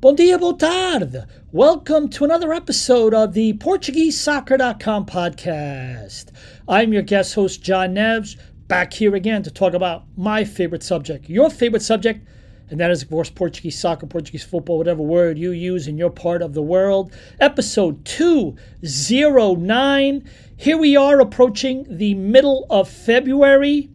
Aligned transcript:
Bom 0.00 0.14
dia, 0.14 0.38
boa 0.38 0.56
tarde. 0.56 1.26
Welcome 1.52 2.08
to 2.08 2.24
another 2.24 2.54
episode 2.54 3.12
of 3.12 3.34
the 3.34 3.52
PortugueseSoccer.com 3.52 5.04
podcast. 5.04 6.28
I'm 6.66 6.94
your 6.94 7.02
guest 7.02 7.34
host, 7.34 7.62
John 7.62 7.96
Neves, 7.96 8.38
back 8.66 8.94
here 8.94 9.14
again 9.14 9.42
to 9.42 9.50
talk 9.50 9.74
about 9.74 10.04
my 10.16 10.42
favorite 10.42 10.82
subject, 10.82 11.28
your 11.28 11.50
favorite 11.50 11.82
subject, 11.82 12.26
and 12.70 12.80
that 12.80 12.90
is, 12.90 13.02
of 13.02 13.10
course, 13.10 13.28
Portuguese 13.28 13.78
soccer, 13.78 14.06
Portuguese 14.06 14.42
football, 14.42 14.78
whatever 14.78 15.02
word 15.02 15.36
you 15.36 15.50
use 15.50 15.86
in 15.86 15.98
your 15.98 16.08
part 16.08 16.40
of 16.40 16.54
the 16.54 16.62
world. 16.62 17.12
Episode 17.38 18.02
209. 18.06 20.30
Here 20.56 20.78
we 20.78 20.96
are 20.96 21.20
approaching 21.20 21.84
the 21.90 22.14
middle 22.14 22.64
of 22.70 22.88
February. 22.88 23.90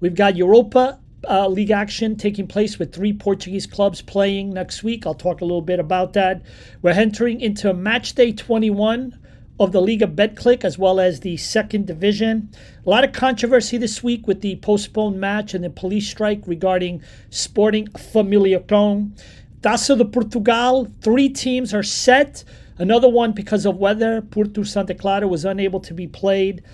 We've 0.00 0.14
got 0.14 0.34
Europa 0.34 0.98
uh, 1.28 1.48
league 1.48 1.70
action 1.70 2.16
taking 2.16 2.46
place 2.46 2.78
with 2.78 2.94
three 2.94 3.12
Portuguese 3.12 3.66
clubs 3.66 4.02
playing 4.02 4.52
next 4.52 4.82
week. 4.82 5.06
I'll 5.06 5.14
talk 5.14 5.40
a 5.40 5.44
little 5.44 5.62
bit 5.62 5.78
about 5.78 6.12
that. 6.14 6.42
We're 6.82 6.90
entering 6.90 7.40
into 7.40 7.72
match 7.72 8.14
day 8.14 8.32
21 8.32 9.18
of 9.60 9.72
the 9.72 9.80
Liga 9.80 10.06
Betclic 10.06 10.64
as 10.64 10.78
well 10.78 10.98
as 10.98 11.20
the 11.20 11.36
second 11.36 11.86
division. 11.86 12.50
A 12.84 12.90
lot 12.90 13.04
of 13.04 13.12
controversy 13.12 13.78
this 13.78 14.02
week 14.02 14.26
with 14.26 14.40
the 14.40 14.56
postponed 14.56 15.20
match 15.20 15.54
and 15.54 15.62
the 15.62 15.70
police 15.70 16.08
strike 16.08 16.42
regarding 16.46 17.02
Sporting 17.30 17.86
Famalicão. 17.88 19.12
Taça 19.60 19.96
de 19.96 20.04
Portugal, 20.04 20.88
three 21.00 21.28
teams 21.28 21.72
are 21.72 21.84
set. 21.84 22.42
Another 22.78 23.08
one 23.08 23.32
because 23.32 23.64
of 23.64 23.76
weather. 23.76 24.22
Porto 24.22 24.64
Santa 24.64 24.94
Clara 24.94 25.28
was 25.28 25.44
unable 25.44 25.78
to 25.78 25.94
be 25.94 26.08
played. 26.08 26.64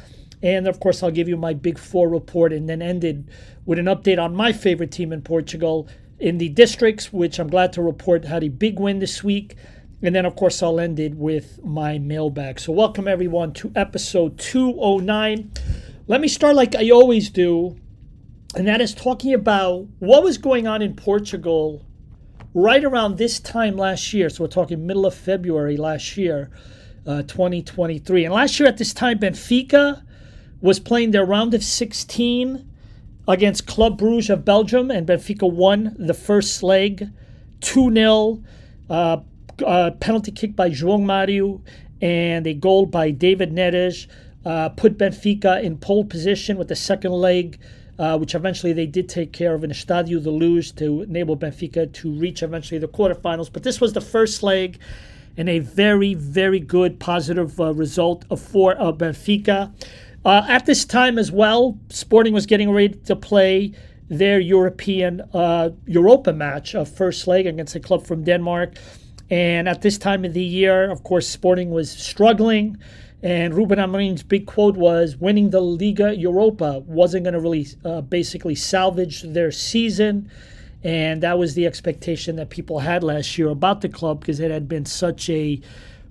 And 0.43 0.69
of 0.69 0.81
course, 0.81 1.03
I'll 1.03 1.11
give 1.11 1.29
you 1.29 1.37
my 1.37 1.55
Big 1.55 1.79
Four 1.79 2.09
report 2.09 2.53
and 2.53 2.69
then 2.69 2.81
ended 2.81 3.29
with 3.67 3.79
an 3.79 3.87
update 3.87 4.23
on 4.23 4.35
my 4.35 4.53
favorite 4.53 4.93
team 4.93 5.13
in 5.13 5.23
Portugal 5.23 5.89
in 6.19 6.39
the 6.39 6.49
districts, 6.49 7.13
which 7.13 7.39
I'm 7.39 7.49
glad 7.49 7.73
to 7.75 7.83
report 7.83 8.25
had 8.25 8.45
a 8.45 8.49
big 8.49 8.79
win 8.79 8.99
this 8.99 9.23
week. 9.23 9.57
And 10.01 10.15
then, 10.15 10.25
of 10.27 10.37
course, 10.37 10.63
I'll 10.63 10.79
end 10.79 11.01
it 11.01 11.15
with 11.17 11.63
my 11.65 11.99
mailbag. 11.99 12.61
So, 12.61 12.73
welcome 12.73 13.09
everyone 13.09 13.53
to 13.55 13.73
episode 13.75 14.39
209. 14.39 15.51
Let 16.07 16.21
me 16.21 16.29
start 16.29 16.55
like 16.55 16.77
I 16.77 16.91
always 16.91 17.31
do, 17.31 17.77
and 18.55 18.69
that 18.69 18.81
is 18.81 18.95
talking 18.95 19.35
about 19.35 19.89
what 19.99 20.23
was 20.23 20.39
going 20.39 20.69
on 20.69 20.83
in 20.83 20.95
Portugal 20.95 21.85
right 22.55 22.85
around 22.85 23.19
this 23.19 23.41
time 23.41 23.77
last 23.77 24.13
year. 24.13 24.31
So, 24.31 24.45
we're 24.45 24.49
talking 24.49 24.87
middle 24.87 25.05
of 25.05 25.15
February 25.15 25.77
last 25.77 26.17
year, 26.17 26.49
uh, 27.05 27.23
2023. 27.23 28.25
And 28.25 28.33
last 28.33 28.61
year 28.61 28.69
at 28.69 28.79
this 28.79 28.95
time, 28.95 29.19
Benfica 29.19 30.05
was 30.61 30.81
playing 30.81 31.13
their 31.13 31.25
round 31.25 31.55
of 31.55 31.63
16 31.63 32.69
against 33.27 33.67
Club 33.67 33.99
Bruges 33.99 34.31
of 34.31 34.45
Belgium, 34.45 34.91
and 34.91 35.07
Benfica 35.07 35.51
won 35.51 35.95
the 35.99 36.15
first 36.15 36.63
leg 36.63 37.11
2 37.61 37.93
0. 37.93 38.43
Uh, 38.89 39.19
uh, 39.65 39.91
penalty 40.01 40.31
kick 40.31 40.55
by 40.57 40.71
João 40.71 41.03
Mario 41.03 41.61
and 42.01 42.47
a 42.47 42.55
goal 42.55 42.87
by 42.87 43.11
David 43.11 43.53
Neres 43.53 44.07
uh, 44.45 44.69
put 44.71 44.97
Benfica 44.97 45.63
in 45.63 45.77
pole 45.77 46.05
position 46.05 46.57
with 46.57 46.69
the 46.69 46.77
second 46.77 47.13
leg, 47.13 47.59
uh, 47.99 48.17
which 48.17 48.35
eventually 48.35 48.73
they 48.73 48.87
did 48.87 49.09
take 49.09 49.33
care 49.33 49.55
of 49.55 49.65
in 49.65 49.71
Estádio 49.71 50.23
da 50.23 50.31
Luz 50.31 50.73
to 50.73 51.03
enable 51.03 51.37
Benfica 51.37 51.93
to 51.93 52.13
reach 52.13 52.43
eventually 52.43 52.79
the 52.79 52.89
quarterfinals. 52.89 53.53
But 53.53 53.65
this 53.65 53.81
was 53.81 53.93
the 53.93 54.01
first 54.01 54.43
leg 54.43 54.79
and 55.37 55.49
a 55.49 55.59
very, 55.59 56.15
very 56.15 56.61
good 56.61 56.99
positive 56.99 57.61
uh, 57.61 57.75
result 57.75 58.25
for 58.39 58.75
Benfica. 58.75 59.73
Uh, 60.25 60.45
at 60.49 60.67
this 60.67 60.85
time 60.85 61.19
as 61.19 61.31
well, 61.31 61.79
Sporting 61.89 62.33
was 62.33 62.47
getting 62.47 62.71
ready 62.71 62.95
to 62.95 63.17
play 63.17 63.73
their 64.09 64.41
European 64.41 65.21
uh, 65.33 65.71
Europa 65.87 66.33
match, 66.33 66.75
a 66.75 66.85
first 66.85 67.27
leg 67.27 67.47
against 67.47 67.75
a 67.77 67.81
club 67.81 68.07
from 68.07 68.25
Denmark. 68.25 68.75
And 69.31 69.69
at 69.69 69.83
this 69.83 69.99
time 69.99 70.25
of 70.25 70.33
the 70.33 70.43
year, 70.43 70.91
of 70.91 71.03
course, 71.05 71.29
Sporting 71.29 71.71
was 71.71 71.91
struggling. 71.91 72.79
And 73.23 73.55
Ruben 73.55 73.79
Amorim's 73.79 74.23
big 74.23 74.47
quote 74.47 74.77
was 74.77 75.17
winning 75.17 75.51
the 75.51 75.61
Liga 75.61 76.17
Europa 76.17 76.83
wasn't 76.87 77.25
going 77.25 77.35
to 77.35 77.41
really 77.41 77.67
uh, 77.85 78.01
basically 78.01 78.55
salvage 78.55 79.23
their 79.23 79.51
season. 79.51 80.31
And 80.85 81.23
that 81.23 81.39
was 81.39 81.55
the 81.55 81.67
expectation 81.67 82.37
that 82.37 82.51
people 82.51 82.79
had 82.79 83.03
last 83.03 83.37
year 83.37 83.49
about 83.49 83.81
the 83.81 83.89
club 83.89 84.21
because 84.21 84.39
it 84.41 84.51
had 84.51 84.69
been 84.69 84.85
such 84.87 85.29
a 85.29 85.61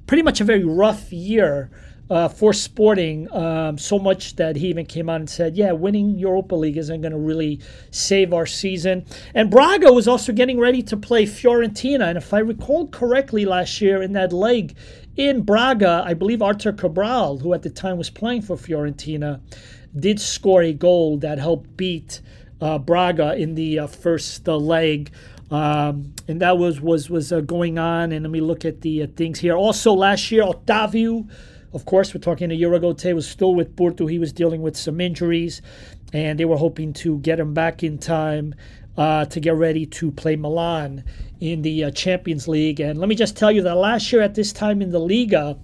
pretty 0.06 0.23
much 0.23 0.41
a 0.41 0.44
very 0.44 0.66
rough 0.66 1.12
year 1.12 1.72
uh, 2.09 2.28
for 2.28 2.53
Sporting 2.53 3.31
um, 3.34 3.78
so 3.78 4.00
much 4.00 4.35
that 4.38 4.56
he 4.56 4.68
even 4.68 4.85
came 4.85 5.09
out 5.09 5.19
and 5.19 5.29
said, 5.29 5.56
"Yeah, 5.56 5.72
winning 5.73 6.18
Europa 6.18 6.56
League 6.56 6.78
isn't 6.78 7.01
going 7.01 7.12
to 7.12 7.18
really 7.18 7.59
save 7.91 8.34
our 8.34 8.45
season." 8.45 9.06
And 9.34 9.50
Braga 9.50 9.91
was 9.91 10.07
also 10.07 10.31
getting 10.31 10.59
ready 10.59 10.81
to 10.84 10.97
play 10.97 11.25
Fiorentina, 11.25 12.07
and 12.07 12.17
if 12.17 12.34
I 12.34 12.40
recall 12.40 12.88
correctly, 12.88 13.46
last 13.46 13.81
year 13.81 14.01
in 14.01 14.13
that 14.13 14.31
leg 14.31 14.75
in 15.17 15.41
Braga, 15.41 16.03
I 16.06 16.13
believe 16.13 16.41
Arthur 16.41 16.72
Cabral, 16.72 17.40
who 17.40 17.53
at 17.53 17.63
the 17.63 17.69
time 17.69 17.97
was 17.97 18.09
playing 18.09 18.44
for 18.44 18.56
Fiorentina, 18.56 19.41
did 20.00 20.19
score 20.19 20.62
a 20.62 20.73
goal 20.73 21.17
that 21.17 21.40
helped 21.40 21.75
beat 21.75 22.22
uh, 22.62 22.78
Braga 22.78 23.35
in 23.35 23.56
the 23.56 23.79
uh, 23.79 23.88
first 23.88 24.47
uh, 24.47 24.56
leg. 24.56 25.12
Um, 25.50 26.13
and 26.28 26.41
that 26.41 26.57
was 26.57 26.81
was 26.81 27.09
was 27.09 27.31
uh, 27.31 27.41
going 27.41 27.79
on. 27.79 28.12
And 28.12 28.23
let 28.23 28.31
me 28.31 28.41
look 28.41 28.66
at 28.66 28.81
the 28.81 29.03
uh, 29.03 29.07
things 29.16 29.40
here. 29.40 29.56
Also, 29.56 29.94
last 29.94 30.31
year, 30.31 30.44
Otavio 30.44 31.28
of 31.73 31.85
course, 31.85 32.13
we're 32.13 32.22
talking 32.22 32.51
a 32.51 32.55
year 32.55 32.73
ago. 32.73 32.94
Tay 32.94 33.13
was 33.13 33.28
still 33.28 33.53
with 33.53 33.75
Porto. 33.75 34.07
He 34.07 34.19
was 34.19 34.31
dealing 34.31 34.61
with 34.61 34.78
some 34.78 35.01
injuries, 35.01 35.61
and 36.13 36.39
they 36.39 36.45
were 36.45 36.57
hoping 36.57 36.94
to 36.94 37.19
get 37.19 37.39
him 37.39 37.53
back 37.53 37.83
in 37.83 37.97
time 37.97 38.55
uh, 38.97 39.25
to 39.25 39.39
get 39.39 39.55
ready 39.55 39.85
to 39.85 40.11
play 40.11 40.35
Milan 40.35 41.03
in 41.39 41.61
the 41.61 41.85
uh, 41.85 41.91
Champions 41.91 42.47
League. 42.47 42.79
And 42.79 43.00
let 43.00 43.09
me 43.09 43.16
just 43.16 43.38
tell 43.38 43.51
you 43.51 43.61
that 43.63 43.75
last 43.75 44.11
year 44.11 44.22
at 44.22 44.33
this 44.33 44.53
time 44.53 44.81
in 44.81 44.91
the 44.91 45.00
Liga, 45.00 45.57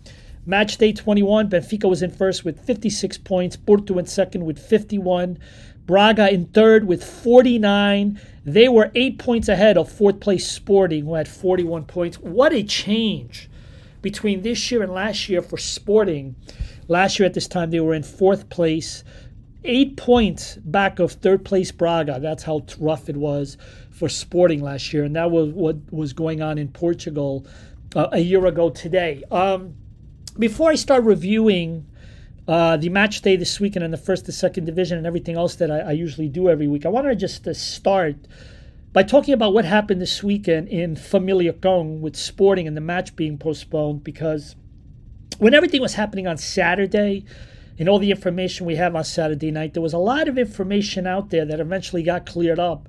match 0.46 0.78
day 0.78 0.94
21, 0.94 1.50
Benfica 1.50 1.90
was 1.90 2.03
in 2.03 2.12
first 2.12 2.46
with 2.46 2.64
56 2.66 3.18
points, 3.20 3.56
Porto 3.56 3.97
in 3.97 4.06
second 4.06 4.46
with 4.46 4.59
51. 4.59 5.40
Braga 5.85 6.31
in 6.31 6.46
third 6.47 6.85
with 6.85 7.03
49. 7.03 8.20
They 8.46 8.70
were 8.70 8.91
eight 8.96 9.20
points 9.20 9.50
ahead 9.50 9.78
of 9.78 9.91
fourth 9.91 10.20
place 10.20 10.50
Sporting, 10.50 11.06
who 11.06 11.16
had 11.16 11.28
41 11.28 11.85
points. 11.85 12.18
What 12.20 12.53
a 12.53 12.64
change 12.64 13.50
between 14.03 14.44
this 14.44 14.72
year 14.72 14.84
and 14.84 14.94
last 14.94 15.28
year 15.28 15.41
for 15.41 15.58
Sporting. 15.58 16.36
Last 16.88 17.18
year 17.18 17.25
at 17.25 17.34
this 17.34 17.47
time, 17.47 17.72
they 17.72 17.80
were 17.80 17.96
in 17.96 18.03
fourth 18.03 18.50
place, 18.50 19.03
eight 19.64 19.97
points 19.97 20.58
back 20.58 21.00
of 21.00 21.14
third 21.14 21.44
place 21.44 21.72
Braga. 21.72 22.19
That's 22.19 22.44
how 22.44 22.66
rough 22.78 23.09
it 23.09 23.18
was 23.18 23.58
for 23.90 24.09
Sporting 24.09 24.62
last 24.62 24.94
year. 24.94 25.03
And 25.03 25.16
that 25.16 25.31
was 25.31 25.50
what 25.53 25.78
was 25.91 26.14
going 26.14 26.44
on 26.44 26.59
in 26.59 26.68
Portugal 26.68 27.47
uh, 27.96 28.09
a 28.12 28.19
year 28.19 28.46
ago 28.46 28.69
today. 28.69 29.24
Um, 29.31 29.75
before 30.38 30.70
I 30.70 30.75
start 30.75 31.03
reviewing 31.03 31.88
uh, 32.47 32.75
the 32.75 32.90
match 32.90 33.22
day 33.22 33.38
this 33.38 33.59
weekend 33.59 33.85
in 33.85 33.91
the 33.91 33.97
first 33.97 34.25
and 34.25 34.34
second 34.34 34.66
division 34.66 34.97
and 34.97 35.08
everything 35.08 35.38
else 35.38 35.56
that 35.56 35.72
I, 35.72 35.80
I 35.80 35.91
usually 35.94 36.28
do 36.28 36.50
every 36.50 36.68
week, 36.68 36.85
I 36.85 36.90
wanted 36.90 37.09
to 37.09 37.16
just 37.16 37.46
to 37.46 37.53
start 37.53 38.18
by 38.94 39.02
talking 39.02 39.34
about 39.34 39.54
what 39.54 39.66
happened 39.66 40.00
this 40.00 40.24
weekend 40.24 40.68
in 40.68 40.96
Famalicão 40.96 42.00
with 42.00 42.16
Sporting 42.16 42.68
and 42.68 42.78
the 42.78 42.81
match 42.81 43.16
being 43.16 43.40
postponed 43.40 44.04
because 44.04 44.56
when 45.40 45.56
everything 45.56 45.81
was 45.81 45.96
happening 45.96 46.28
on 46.28 46.38
Saturday 46.38 47.26
and 47.80 47.90
all 47.90 47.98
the 47.98 48.12
information 48.12 48.68
we 48.68 48.76
have 48.76 48.96
on 48.96 49.03
Saturday 49.03 49.50
night, 49.50 49.74
there 49.74 49.82
was 49.82 49.94
a 49.94 49.98
lot 49.98 50.28
of 50.28 50.38
information 50.38 51.08
out 51.08 51.32
there 51.32 51.44
that 51.44 51.59
eventually 51.59 52.03
got 52.03 52.28
cleared 52.28 52.59
up. 52.59 52.88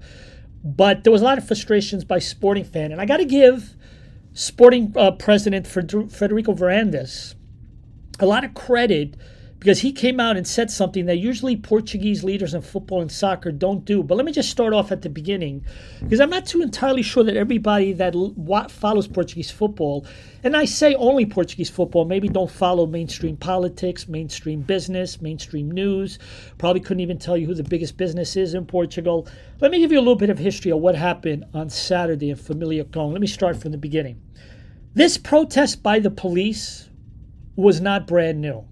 But 0.62 1.04
there 1.04 1.12
was 1.12 1.22
a 1.22 1.24
lot 1.24 1.38
of 1.38 1.46
frustrations 1.46 2.04
by 2.04 2.18
Sporting 2.18 2.64
fan, 2.64 2.92
and 2.92 3.00
I 3.00 3.06
got 3.06 3.16
to 3.16 3.24
give 3.24 3.74
Sporting 4.34 4.92
uh, 4.96 5.12
President 5.12 5.64
Frederico 5.66 6.56
Varandas 6.58 7.34
a 8.20 8.26
lot 8.26 8.44
of 8.44 8.52
credit 8.54 9.16
because 9.64 9.80
he 9.80 9.92
came 9.92 10.20
out 10.20 10.36
and 10.36 10.46
said 10.46 10.70
something 10.70 11.06
that 11.06 11.16
usually 11.16 11.56
Portuguese 11.56 12.22
leaders 12.22 12.52
in 12.52 12.60
football 12.60 13.00
and 13.00 13.10
soccer 13.10 13.50
don't 13.50 13.86
do. 13.86 14.02
But 14.02 14.16
let 14.16 14.26
me 14.26 14.32
just 14.32 14.50
start 14.50 14.74
off 14.74 14.92
at 14.92 15.00
the 15.00 15.08
beginning 15.08 15.64
because 16.00 16.20
I'm 16.20 16.28
not 16.28 16.44
too 16.44 16.60
entirely 16.60 17.00
sure 17.00 17.24
that 17.24 17.34
everybody 17.34 17.94
that 17.94 18.14
follows 18.70 19.08
Portuguese 19.08 19.50
football, 19.50 20.06
and 20.42 20.54
I 20.54 20.66
say 20.66 20.94
only 20.96 21.24
Portuguese 21.24 21.70
football, 21.70 22.04
maybe 22.04 22.28
don't 22.28 22.50
follow 22.50 22.84
mainstream 22.84 23.38
politics, 23.38 24.06
mainstream 24.06 24.60
business, 24.60 25.22
mainstream 25.22 25.70
news. 25.70 26.18
Probably 26.58 26.82
couldn't 26.82 27.00
even 27.00 27.16
tell 27.16 27.38
you 27.38 27.46
who 27.46 27.54
the 27.54 27.64
biggest 27.64 27.96
business 27.96 28.36
is 28.36 28.52
in 28.52 28.66
Portugal. 28.66 29.26
Let 29.62 29.70
me 29.70 29.78
give 29.78 29.90
you 29.90 29.98
a 29.98 30.00
little 30.00 30.14
bit 30.14 30.28
of 30.28 30.38
history 30.38 30.72
of 30.72 30.80
what 30.80 30.94
happened 30.94 31.46
on 31.54 31.70
Saturday 31.70 32.28
in 32.28 32.36
Famalicão. 32.36 33.10
Let 33.10 33.22
me 33.22 33.26
start 33.26 33.56
from 33.56 33.72
the 33.72 33.78
beginning. 33.78 34.20
This 34.92 35.16
protest 35.16 35.82
by 35.82 36.00
the 36.00 36.10
police 36.10 36.90
was 37.56 37.80
not 37.80 38.06
brand 38.06 38.42
new. 38.42 38.66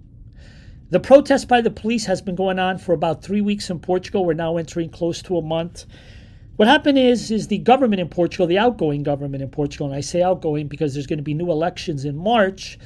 The 0.93 1.01
protest 1.01 1.49
by 1.49 1.63
the 1.63 1.71
police 1.71 2.05
has 2.05 2.21
been 2.21 2.35
going 2.35 2.59
on 2.59 2.77
for 2.77 2.93
about 2.93 3.23
three 3.23 3.41
weeks 3.41 3.71
in 3.71 3.79
Portugal. 3.79 4.27
We're 4.27 4.35
now 4.35 4.59
entering 4.59 4.91
close 4.91 5.23
to 5.23 5.39
a 5.39 5.43
month. 5.43 5.87
What 6.57 6.69
happened 6.69 6.99
is, 6.99 7.31
is 7.31 7.49
the 7.49 7.57
government 7.57 8.03
in 8.03 8.11
Portugal, 8.11 8.47
the 8.47 8.59
outgoing 8.59 9.03
government 9.03 9.43
in 9.43 9.49
Portugal, 9.49 9.87
and 9.87 9.97
I 9.97 10.03
say 10.03 10.23
outgoing 10.23 10.69
because 10.69 10.93
there's 10.93 11.07
going 11.07 11.19
to 11.19 11.23
be 11.23 11.33
new 11.33 11.51
elections 11.51 12.05
in 12.05 12.15
March. 12.15 12.79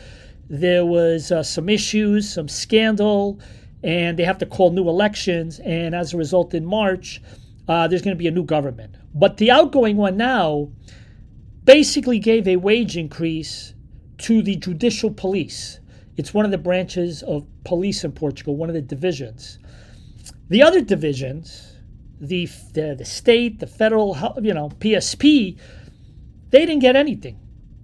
There 0.48 0.86
was 0.86 1.32
uh, 1.32 1.42
some 1.42 1.68
issues, 1.68 2.32
some 2.32 2.46
scandal, 2.46 3.40
and 3.82 4.16
they 4.16 4.22
have 4.22 4.38
to 4.38 4.46
call 4.46 4.70
new 4.70 4.88
elections. 4.88 5.58
And 5.64 5.92
as 5.92 6.14
a 6.14 6.16
result, 6.16 6.54
in 6.54 6.64
March, 6.64 7.20
uh, 7.66 7.88
there's 7.88 8.02
going 8.02 8.16
to 8.16 8.22
be 8.22 8.28
a 8.28 8.30
new 8.30 8.44
government. 8.44 8.94
But 9.16 9.38
the 9.38 9.50
outgoing 9.50 9.96
one 9.96 10.16
now, 10.16 10.70
basically 11.64 12.20
gave 12.20 12.46
a 12.46 12.54
wage 12.54 12.96
increase 12.96 13.74
to 14.18 14.42
the 14.42 14.54
judicial 14.54 15.10
police. 15.10 15.80
It's 16.16 16.32
one 16.32 16.44
of 16.44 16.50
the 16.50 16.58
branches 16.58 17.22
of 17.22 17.46
police 17.64 18.04
in 18.04 18.12
Portugal, 18.12 18.56
one 18.56 18.68
of 18.68 18.74
the 18.74 18.80
divisions. 18.80 19.58
The 20.48 20.62
other 20.62 20.80
divisions, 20.80 21.76
the, 22.20 22.46
the, 22.72 22.94
the 22.96 23.04
state, 23.04 23.58
the 23.58 23.66
federal, 23.66 24.16
you 24.40 24.54
know, 24.54 24.70
PSP, 24.70 25.58
they 26.50 26.66
didn't 26.66 26.80
get 26.80 26.96
anything. 26.96 27.38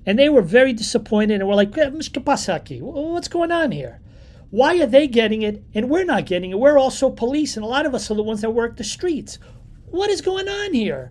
And 0.06 0.18
they 0.18 0.28
were 0.28 0.42
very 0.42 0.72
disappointed 0.72 1.40
and 1.40 1.48
were 1.48 1.54
like, 1.54 1.70
Mr. 1.72 2.22
Pasaki, 2.22 2.80
what's 2.80 3.28
going 3.28 3.52
on 3.52 3.70
here? 3.70 4.00
Why 4.50 4.78
are 4.82 4.86
they 4.86 5.06
getting 5.06 5.42
it 5.42 5.62
and 5.74 5.88
we're 5.88 6.04
not 6.04 6.26
getting 6.26 6.50
it? 6.50 6.58
We're 6.58 6.78
also 6.78 7.08
police, 7.08 7.56
and 7.56 7.64
a 7.64 7.68
lot 7.68 7.86
of 7.86 7.94
us 7.94 8.10
are 8.10 8.14
the 8.14 8.22
ones 8.22 8.42
that 8.42 8.50
work 8.50 8.76
the 8.76 8.84
streets. 8.84 9.38
What 9.86 10.10
is 10.10 10.20
going 10.20 10.48
on 10.48 10.74
here? 10.74 11.10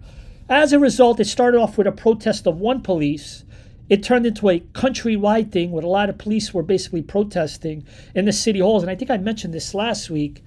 As 0.49 0.73
a 0.73 0.79
result, 0.79 1.19
it 1.19 1.25
started 1.25 1.57
off 1.57 1.77
with 1.77 1.87
a 1.87 1.91
protest 1.91 2.45
of 2.45 2.59
one 2.59 2.81
police. 2.81 3.45
It 3.91 4.03
turned 4.03 4.25
into 4.25 4.47
a 4.47 4.61
countrywide 4.61 5.51
thing 5.51 5.71
where 5.71 5.83
a 5.83 5.89
lot 5.89 6.07
of 6.07 6.17
police 6.17 6.53
were 6.53 6.63
basically 6.63 7.01
protesting 7.01 7.85
in 8.15 8.23
the 8.23 8.31
city 8.31 8.61
halls. 8.61 8.83
And 8.83 8.89
I 8.89 8.95
think 8.95 9.11
I 9.11 9.17
mentioned 9.17 9.53
this 9.53 9.73
last 9.73 10.09
week. 10.09 10.45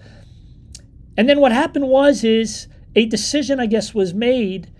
And 1.19 1.29
then 1.29 1.41
what 1.41 1.53
happened 1.53 1.87
was 1.89 2.25
is 2.25 2.69
a 2.97 3.05
decision, 3.05 3.61
I 3.61 3.67
guess, 3.67 3.93
was 3.93 4.15
made 4.15 4.73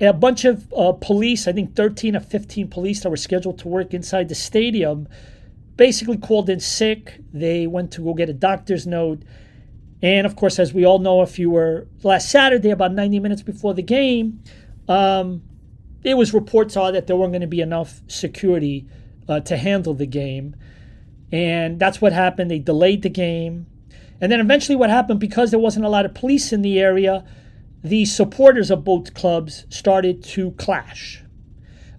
a 0.00 0.14
bunch 0.14 0.46
of 0.46 0.72
uh, 0.72 0.92
police, 0.92 1.46
I 1.46 1.52
think 1.52 1.76
13 1.76 2.16
or 2.16 2.20
15 2.20 2.68
police 2.68 3.02
that 3.02 3.10
were 3.10 3.16
scheduled 3.18 3.58
to 3.58 3.68
work 3.68 3.92
inside 3.92 4.30
the 4.30 4.34
stadium, 4.34 5.06
basically 5.76 6.16
called 6.16 6.48
in 6.48 6.60
sick. 6.60 7.20
They 7.34 7.66
went 7.66 7.92
to 7.92 8.00
go 8.00 8.14
get 8.14 8.30
a 8.30 8.32
doctor's 8.32 8.86
note. 8.86 9.22
And 10.00 10.26
of 10.26 10.34
course, 10.34 10.58
as 10.58 10.72
we 10.72 10.86
all 10.86 10.98
know, 10.98 11.20
if 11.20 11.38
you 11.38 11.50
were 11.50 11.88
last 12.02 12.30
Saturday, 12.30 12.70
about 12.70 12.94
90 12.94 13.20
minutes 13.20 13.42
before 13.42 13.74
the 13.74 13.82
game, 13.82 14.42
um, 14.88 15.42
it 16.04 16.14
was 16.14 16.34
reports 16.34 16.76
are 16.76 16.92
that 16.92 17.06
there 17.06 17.16
weren't 17.16 17.32
going 17.32 17.42
to 17.42 17.46
be 17.46 17.60
enough 17.60 18.00
security 18.06 18.86
uh, 19.28 19.40
to 19.40 19.56
handle 19.56 19.94
the 19.94 20.06
game. 20.06 20.56
And 21.30 21.78
that's 21.78 22.00
what 22.00 22.12
happened. 22.12 22.50
They 22.50 22.58
delayed 22.58 23.02
the 23.02 23.08
game. 23.08 23.66
And 24.20 24.30
then 24.30 24.40
eventually, 24.40 24.76
what 24.76 24.90
happened 24.90 25.20
because 25.20 25.50
there 25.50 25.60
wasn't 25.60 25.84
a 25.84 25.88
lot 25.88 26.04
of 26.04 26.14
police 26.14 26.52
in 26.52 26.62
the 26.62 26.78
area, 26.78 27.24
the 27.82 28.04
supporters 28.04 28.70
of 28.70 28.84
both 28.84 29.14
clubs 29.14 29.66
started 29.68 30.22
to 30.24 30.52
clash. 30.52 31.22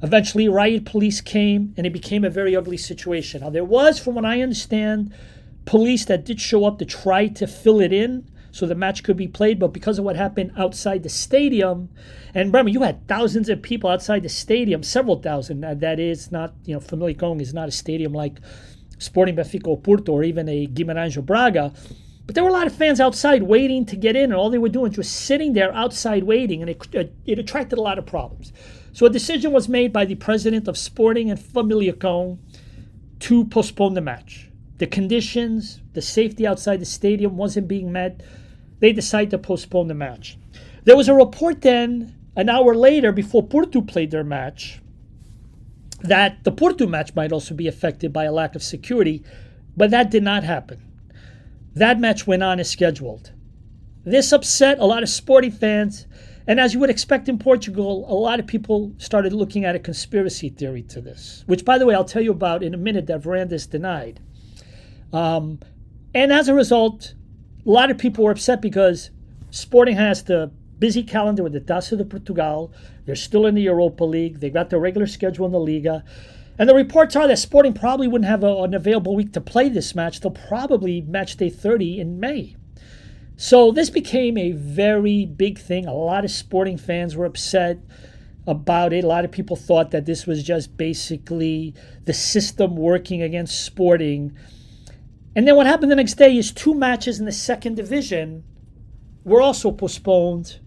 Eventually, 0.01 0.47
riot 0.47 0.85
police 0.85 1.21
came, 1.21 1.73
and 1.77 1.85
it 1.85 1.93
became 1.93 2.23
a 2.23 2.29
very 2.29 2.55
ugly 2.55 2.77
situation. 2.77 3.41
Now, 3.41 3.49
there 3.49 3.65
was, 3.65 3.99
from 3.99 4.15
what 4.15 4.25
I 4.25 4.41
understand, 4.41 5.13
police 5.65 6.05
that 6.05 6.25
did 6.25 6.39
show 6.39 6.65
up 6.65 6.77
to 6.79 6.85
try 6.85 7.27
to 7.27 7.47
fill 7.47 7.79
it 7.79 7.93
in 7.93 8.29
so 8.53 8.67
the 8.67 8.75
match 8.75 9.01
could 9.01 9.17
be 9.17 9.27
played, 9.27 9.57
but 9.57 9.73
because 9.73 9.97
of 9.97 10.05
what 10.05 10.15
happened 10.15 10.51
outside 10.55 11.01
the 11.01 11.09
stadium, 11.09 11.89
and 12.35 12.49
remember, 12.53 12.69
you 12.69 12.83
had 12.83 13.07
thousands 13.07 13.49
of 13.49 13.63
people 13.63 13.89
outside 13.89 14.21
the 14.21 14.29
stadium, 14.29 14.83
several 14.83 15.19
thousand. 15.19 15.61
That 15.61 15.99
is 15.99 16.31
not, 16.31 16.53
you 16.63 16.75
know, 16.75 16.79
Famalicão 16.79 17.41
is 17.41 17.51
not 17.51 17.67
a 17.67 17.71
stadium 17.71 18.13
like 18.13 18.37
Sporting 18.99 19.35
Benfica 19.35 19.67
or 19.67 19.79
Porto 19.79 20.11
or 20.11 20.23
even 20.23 20.47
a 20.47 20.67
Guimarães 20.67 21.17
or 21.17 21.23
Braga. 21.23 21.73
But 22.27 22.35
there 22.35 22.43
were 22.43 22.51
a 22.51 22.53
lot 22.53 22.67
of 22.67 22.75
fans 22.75 22.99
outside 22.99 23.41
waiting 23.41 23.87
to 23.87 23.95
get 23.95 24.15
in, 24.15 24.25
and 24.25 24.35
all 24.35 24.51
they 24.51 24.59
were 24.59 24.69
doing 24.69 24.91
was 24.91 25.07
just 25.07 25.25
sitting 25.25 25.53
there 25.53 25.73
outside 25.73 26.23
waiting, 26.23 26.61
and 26.61 26.69
it, 26.69 27.11
it 27.25 27.39
attracted 27.39 27.79
a 27.79 27.81
lot 27.81 27.97
of 27.97 28.05
problems. 28.05 28.53
So 28.91 29.07
a 29.07 29.09
decision 29.09 29.51
was 29.51 29.67
made 29.67 29.91
by 29.91 30.05
the 30.05 30.13
president 30.13 30.67
of 30.67 30.77
Sporting 30.77 31.31
and 31.31 31.39
Famalicão 31.39 32.37
to 33.21 33.45
postpone 33.45 33.95
the 33.95 34.01
match. 34.01 34.51
The 34.77 34.85
conditions, 34.85 35.81
the 35.93 36.03
safety 36.03 36.45
outside 36.45 36.79
the 36.81 36.85
stadium 36.85 37.35
wasn't 37.35 37.67
being 37.67 37.91
met. 37.91 38.21
They 38.83 38.91
decided 38.91 39.31
to 39.31 39.37
postpone 39.37 39.87
the 39.87 39.93
match. 39.93 40.37
There 40.83 40.97
was 40.97 41.07
a 41.07 41.13
report 41.13 41.61
then, 41.61 42.17
an 42.35 42.49
hour 42.49 42.75
later, 42.75 43.13
before 43.13 43.41
Porto 43.41 43.79
played 43.79 44.11
their 44.11 44.25
match, 44.25 44.81
that 46.01 46.43
the 46.43 46.51
Porto 46.51 46.85
match 46.85 47.15
might 47.15 47.31
also 47.31 47.53
be 47.55 47.69
affected 47.69 48.11
by 48.11 48.25
a 48.25 48.31
lack 48.33 48.55
of 48.55 48.61
security, 48.61 49.23
but 49.77 49.89
that 49.91 50.11
did 50.11 50.21
not 50.21 50.43
happen. 50.43 50.81
That 51.73 51.97
match 51.97 52.27
went 52.27 52.43
on 52.43 52.59
as 52.59 52.69
scheduled. 52.69 53.31
This 54.03 54.33
upset 54.33 54.79
a 54.79 54.85
lot 54.85 55.01
of 55.01 55.07
sporting 55.07 55.51
fans, 55.51 56.05
and 56.45 56.59
as 56.59 56.73
you 56.73 56.81
would 56.81 56.89
expect 56.89 57.29
in 57.29 57.39
Portugal, 57.39 58.05
a 58.09 58.13
lot 58.13 58.41
of 58.41 58.47
people 58.47 58.91
started 58.97 59.31
looking 59.31 59.63
at 59.63 59.75
a 59.75 59.79
conspiracy 59.79 60.49
theory 60.49 60.83
to 60.89 60.99
this, 60.99 61.45
which, 61.47 61.63
by 61.63 61.77
the 61.77 61.85
way, 61.85 61.95
I'll 61.95 62.03
tell 62.03 62.21
you 62.21 62.31
about 62.31 62.63
in 62.63 62.73
a 62.73 62.77
minute 62.77 63.07
that 63.07 63.21
Varandas 63.21 63.69
denied. 63.69 64.19
Um, 65.13 65.61
and 66.13 66.33
as 66.33 66.49
a 66.49 66.53
result, 66.53 67.13
a 67.65 67.69
lot 67.69 67.91
of 67.91 67.97
people 67.97 68.23
were 68.23 68.31
upset 68.31 68.61
because 68.61 69.09
Sporting 69.51 69.95
has 69.95 70.23
the 70.23 70.51
busy 70.79 71.03
calendar 71.03 71.43
with 71.43 71.53
the 71.53 71.61
Taça 71.61 71.97
de 71.97 72.03
Portugal. 72.03 72.71
They're 73.05 73.15
still 73.15 73.45
in 73.45 73.55
the 73.55 73.61
Europa 73.61 74.03
League. 74.03 74.39
They 74.39 74.49
got 74.49 74.69
their 74.69 74.79
regular 74.79 75.07
schedule 75.07 75.45
in 75.45 75.51
the 75.51 75.59
Liga. 75.59 76.03
And 76.57 76.69
the 76.69 76.75
reports 76.75 77.15
are 77.15 77.27
that 77.27 77.39
Sporting 77.39 77.73
probably 77.73 78.07
wouldn't 78.07 78.29
have 78.29 78.43
a, 78.43 78.63
an 78.63 78.73
available 78.73 79.15
week 79.15 79.33
to 79.33 79.41
play 79.41 79.69
this 79.69 79.95
match. 79.95 80.19
They'll 80.19 80.31
probably 80.31 81.01
match 81.01 81.37
day 81.37 81.49
30 81.49 81.99
in 81.99 82.19
May. 82.19 82.55
So 83.35 83.71
this 83.71 83.89
became 83.89 84.37
a 84.37 84.51
very 84.51 85.25
big 85.25 85.57
thing. 85.57 85.85
A 85.85 85.93
lot 85.93 86.25
of 86.25 86.31
Sporting 86.31 86.77
fans 86.77 87.15
were 87.15 87.25
upset 87.25 87.79
about 88.45 88.93
it. 88.93 89.03
A 89.03 89.07
lot 89.07 89.25
of 89.25 89.31
people 89.31 89.55
thought 89.55 89.91
that 89.91 90.05
this 90.05 90.27
was 90.27 90.43
just 90.43 90.77
basically 90.77 91.73
the 92.05 92.13
system 92.13 92.75
working 92.75 93.21
against 93.21 93.65
Sporting. 93.65 94.35
And 95.35 95.47
then 95.47 95.55
what 95.55 95.65
happened 95.65 95.91
the 95.91 95.95
next 95.95 96.15
day 96.15 96.37
is 96.37 96.51
two 96.51 96.75
matches 96.75 97.19
in 97.19 97.25
the 97.25 97.31
second 97.31 97.75
division 97.75 98.43
were 99.23 99.41
also 99.41 99.71
postponed 99.71 100.59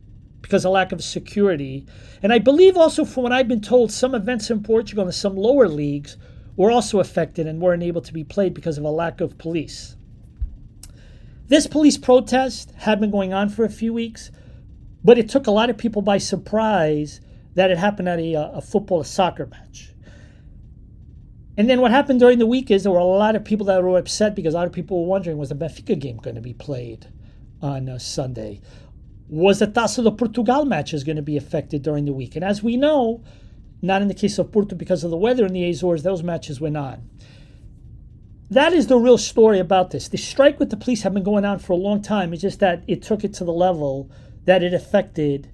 because 0.43 0.65
of 0.65 0.73
lack 0.73 0.93
of 0.93 1.03
security. 1.03 1.87
And 2.23 2.33
I 2.33 2.39
believe 2.39 2.77
also, 2.77 3.05
from 3.05 3.25
what 3.25 3.33
I've 3.33 3.49
been 3.49 3.61
told, 3.61 3.93
some 3.93 4.15
events 4.15 4.51
in 4.51 4.63
Portugal 4.63 5.05
and 5.05 5.15
some 5.15 5.37
lower 5.37 5.69
leagues 5.69 6.17
were 6.57 6.71
also 6.71 7.01
affected 7.01 7.47
and 7.47 7.61
weren't 7.61 7.83
able 7.83 8.01
to 8.01 8.13
be 8.13 8.25
played 8.25 8.55
because 8.55 8.79
of 8.79 8.85
a 8.85 8.91
lack 8.91 9.21
of 9.21 9.39
police. 9.39 9.97
This 11.49 11.67
police 11.67 11.99
protest 11.99 12.73
had 12.77 12.99
been 12.99 13.11
going 13.11 13.33
on 13.33 13.49
for 13.51 13.65
a 13.65 13.71
few 13.71 13.93
weeks, 13.93 14.31
but 15.05 15.19
it 15.19 15.29
took 15.29 15.47
a 15.47 15.53
lot 15.53 15.71
of 15.71 15.79
people 15.79 16.03
by 16.03 16.19
surprise 16.19 17.21
that 17.55 17.71
it 17.71 17.79
happened 17.79 18.09
at 18.09 18.19
a, 18.19 18.35
uh, 18.35 18.51
a 18.53 18.61
football, 18.61 19.01
a 19.01 19.05
soccer 19.05 19.47
match. 19.47 19.93
And 21.57 21.71
then 21.71 21.81
what 21.81 21.91
happened 21.91 22.21
during 22.21 22.39
the 22.39 22.47
week 22.47 22.71
is 22.71 22.83
there 22.83 22.93
were 22.93 22.99
a 22.99 23.05
lot 23.05 23.35
of 23.35 23.45
people 23.45 23.67
that 23.67 23.83
were 23.83 23.99
upset 23.99 24.35
because 24.35 24.55
a 24.55 24.59
lot 24.59 24.67
of 24.67 24.73
people 24.73 25.01
were 25.01 25.09
wondering 25.09 25.39
was 25.39 25.49
the 25.49 25.55
Benfica 25.55 25.99
game 25.99 26.19
going 26.19 26.37
to 26.37 26.43
be 26.43 26.53
played 26.53 27.07
on 27.63 27.99
Sunday? 27.99 28.61
was 29.29 29.59
the 29.59 29.67
Taça 29.67 30.03
de 30.03 30.11
Portugal 30.11 30.65
matches 30.65 31.05
going 31.05 31.17
to 31.17 31.23
be 31.23 31.37
affected 31.37 31.83
during 31.83 32.05
the 32.05 32.13
week? 32.13 32.37
And 32.37 32.45
as 32.45 32.63
we 32.63 32.77
know, 32.77 33.25
not 33.83 34.03
in 34.03 34.09
the 34.09 34.15
case 34.15 34.39
of 34.39 34.53
Porto 34.53 34.77
because 34.77 35.05
of 35.05 35.11
the 35.11 35.17
weather 35.17 35.47
in 35.47 35.53
the 35.53 35.69
Azores, 35.69 36.03
those 36.03 36.23
matches 36.23 36.61
went 36.61 36.77
on. 36.77 37.09
That 38.49 38.73
is 38.73 38.87
the 38.87 38.97
real 38.97 39.19
story 39.19 39.59
about 39.59 39.91
this. 39.91 40.09
The 40.09 40.19
strike 40.19 40.61
with 40.61 40.71
the 40.71 40.77
police 40.77 41.03
had 41.03 41.13
been 41.13 41.25
going 41.25 41.45
on 41.45 41.59
for 41.59 41.73
a 41.73 41.77
long 41.77 42.01
time. 42.01 42.33
It's 42.33 42.43
just 42.43 42.61
that 42.61 42.85
it 42.87 43.03
took 43.03 43.25
it 43.25 43.35
to 43.35 43.45
the 43.45 43.53
level 43.53 44.11
that 44.45 44.63
it 44.63 44.73
affected 44.73 45.51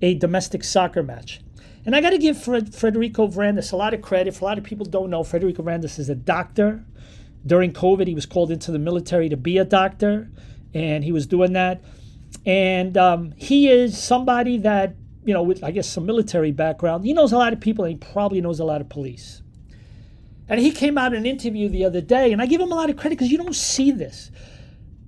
a 0.00 0.14
domestic 0.14 0.64
soccer 0.64 1.04
match. 1.04 1.40
And 1.84 1.96
I 1.96 2.00
got 2.00 2.10
to 2.10 2.18
give 2.18 2.40
Fred, 2.40 2.72
Varandas 2.72 3.72
a 3.72 3.76
lot 3.76 3.92
of 3.92 4.02
credit. 4.02 4.34
For 4.34 4.44
a 4.44 4.48
lot 4.48 4.58
of 4.58 4.64
people 4.64 4.86
don't 4.86 5.10
know, 5.10 5.22
Frederico 5.22 5.58
Varandas 5.58 5.98
is 5.98 6.08
a 6.08 6.14
doctor. 6.14 6.84
During 7.44 7.72
COVID, 7.72 8.06
he 8.06 8.14
was 8.14 8.24
called 8.24 8.52
into 8.52 8.70
the 8.70 8.78
military 8.78 9.28
to 9.28 9.36
be 9.36 9.58
a 9.58 9.64
doctor, 9.64 10.30
and 10.72 11.02
he 11.02 11.10
was 11.10 11.26
doing 11.26 11.54
that. 11.54 11.82
And 12.46 12.96
um, 12.96 13.34
he 13.36 13.68
is 13.68 14.00
somebody 14.00 14.58
that, 14.58 14.94
you 15.24 15.34
know, 15.34 15.42
with, 15.42 15.64
I 15.64 15.72
guess, 15.72 15.88
some 15.88 16.06
military 16.06 16.52
background. 16.52 17.04
He 17.04 17.12
knows 17.12 17.32
a 17.32 17.38
lot 17.38 17.52
of 17.52 17.60
people 17.60 17.84
and 17.84 17.92
he 17.92 18.12
probably 18.12 18.40
knows 18.40 18.58
a 18.58 18.64
lot 18.64 18.80
of 18.80 18.88
police. 18.88 19.42
And 20.48 20.60
he 20.60 20.70
came 20.70 20.98
out 20.98 21.12
in 21.12 21.20
an 21.20 21.26
interview 21.26 21.68
the 21.68 21.84
other 21.84 22.00
day, 22.00 22.32
and 22.32 22.42
I 22.42 22.46
give 22.46 22.60
him 22.60 22.72
a 22.72 22.74
lot 22.74 22.90
of 22.90 22.96
credit 22.96 23.18
because 23.18 23.30
you 23.30 23.38
don't 23.38 23.54
see 23.54 23.90
this. 23.90 24.30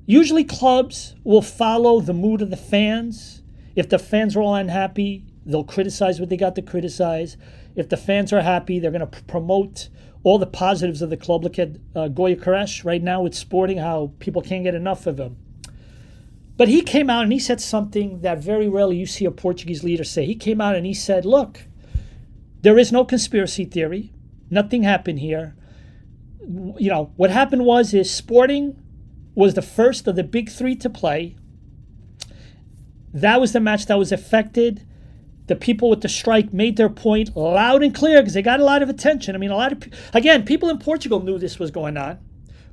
Usually, 0.07 0.45
clubs 0.45 1.15
will 1.25 1.43
follow 1.43 2.01
the 2.01 2.13
mood 2.13 2.43
of 2.43 2.51
the 2.51 2.57
fans. 2.57 3.43
If 3.75 3.89
the 3.89 3.99
fans 3.99 4.37
are 4.37 4.43
all 4.43 4.55
unhappy, 4.55 5.25
they'll 5.47 5.65
criticize 5.65 6.21
what 6.21 6.29
they 6.29 6.37
got 6.37 6.55
to 6.57 6.63
criticize. 6.63 7.37
If 7.77 7.89
the 7.89 7.97
fans 7.97 8.33
are 8.33 8.43
happy, 8.43 8.79
they're 8.79 8.91
going 8.91 9.09
to 9.09 9.23
promote 9.25 9.89
all 10.23 10.39
the 10.39 10.47
positives 10.47 11.03
of 11.03 11.11
the 11.11 11.17
club. 11.17 11.45
Look 11.45 11.59
at 11.59 11.77
uh, 11.95 12.09
Gyökeres 12.09 12.85
right 12.85 13.03
now 13.03 13.23
with 13.23 13.35
Sporting, 13.35 13.79
how 13.79 14.13
people 14.19 14.43
can't 14.43 14.65
get 14.65 14.75
enough 14.75 15.07
of 15.07 15.19
him. 15.19 15.37
But 16.57 16.69
he 16.69 16.83
came 16.83 17.11
out 17.11 17.25
and 17.25 17.33
he 17.33 17.39
said 17.39 17.61
something 17.61 18.21
that 18.21 18.39
very 18.39 18.69
rarely 18.69 18.97
you 18.97 19.07
see 19.07 19.25
a 19.25 19.31
Portuguese 19.31 19.83
leader 19.83 20.05
say. 20.05 20.25
He 20.25 20.37
came 20.37 20.61
out 20.61 20.77
and 20.77 20.87
he 20.87 20.95
said, 20.95 21.25
Look, 21.25 21.63
there 22.63 22.79
is 22.79 22.93
no 22.93 23.05
conspiracy 23.05 23.65
theory. 23.65 24.13
Nothing 24.51 24.85
happened 24.85 25.19
here. 25.19 25.57
You 26.41 26.91
know, 26.91 27.13
what 27.17 27.31
happened 27.31 27.65
was 27.65 27.93
is 27.93 28.11
Sporting 28.11 28.81
was 29.35 29.55
the 29.55 29.63
first 29.63 30.07
of 30.07 30.15
the 30.15 30.23
big 30.23 30.49
three 30.49 30.77
to 30.77 30.89
play. 30.89 31.37
That 33.13 33.41
was 33.41 33.53
the 33.53 33.61
match 33.61 33.87
that 33.87 33.99
was 33.99 34.13
affected. 34.13 34.87
The 35.47 35.57
people 35.57 35.91
with 35.91 36.01
the 36.01 36.09
strike 36.09 36.53
made 36.53 36.77
their 36.77 36.89
point 36.89 37.37
loud 37.37 37.83
and 37.83 37.95
clear 37.95 38.21
because 38.21 38.35
they 38.35 38.43
got 38.43 38.61
a 38.61 38.65
lot 38.65 38.83
of 38.83 38.89
attention. 38.89 39.35
I 39.35 39.39
mean, 39.39 39.51
a 39.51 39.57
lot 39.57 39.73
of, 39.73 39.83
again, 40.15 40.45
people 40.45 40.71
in 40.71 40.79
Portugal 40.79 41.21
knew 41.21 41.39
this 41.39 41.59
was 41.59 41.71
going 41.71 41.97
on. 41.97 42.19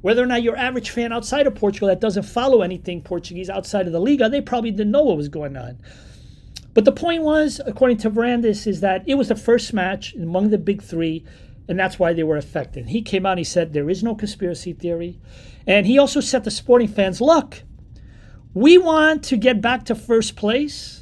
Whether 0.01 0.23
or 0.23 0.25
not 0.25 0.41
your 0.41 0.57
average 0.57 0.89
fan 0.89 1.11
outside 1.11 1.47
of 1.47 1.53
Portugal 1.53 1.87
that 1.89 1.99
doesn't 1.99 2.23
follow 2.23 2.61
anything 2.61 3.01
Portuguese 3.01 3.49
outside 3.49 3.87
of 3.87 3.93
the 3.93 3.99
Liga, 3.99 4.29
they 4.29 4.41
probably 4.41 4.71
didn't 4.71 4.91
know 4.91 5.03
what 5.03 5.17
was 5.17 5.29
going 5.29 5.55
on. 5.55 5.79
But 6.73 6.85
the 6.85 6.91
point 6.91 7.23
was, 7.23 7.59
according 7.65 7.97
to 7.97 8.09
Varandas, 8.09 8.65
is 8.65 8.79
that 8.79 9.03
it 9.05 9.15
was 9.15 9.27
the 9.27 9.35
first 9.35 9.73
match 9.73 10.15
among 10.15 10.49
the 10.49 10.57
big 10.57 10.81
three, 10.81 11.25
and 11.67 11.77
that's 11.77 11.99
why 11.99 12.13
they 12.13 12.23
were 12.23 12.37
affected. 12.37 12.87
He 12.87 13.01
came 13.01 13.25
out 13.25 13.33
and 13.33 13.39
he 13.39 13.43
said 13.43 13.73
there 13.73 13.89
is 13.89 14.01
no 14.01 14.15
conspiracy 14.15 14.73
theory. 14.73 15.19
And 15.67 15.85
he 15.85 15.99
also 15.99 16.21
said 16.21 16.45
to 16.45 16.51
sporting 16.51 16.87
fans, 16.87 17.21
look, 17.21 17.63
we 18.53 18.77
want 18.77 19.23
to 19.25 19.37
get 19.37 19.61
back 19.61 19.85
to 19.85 19.95
first 19.95 20.35
place, 20.35 21.00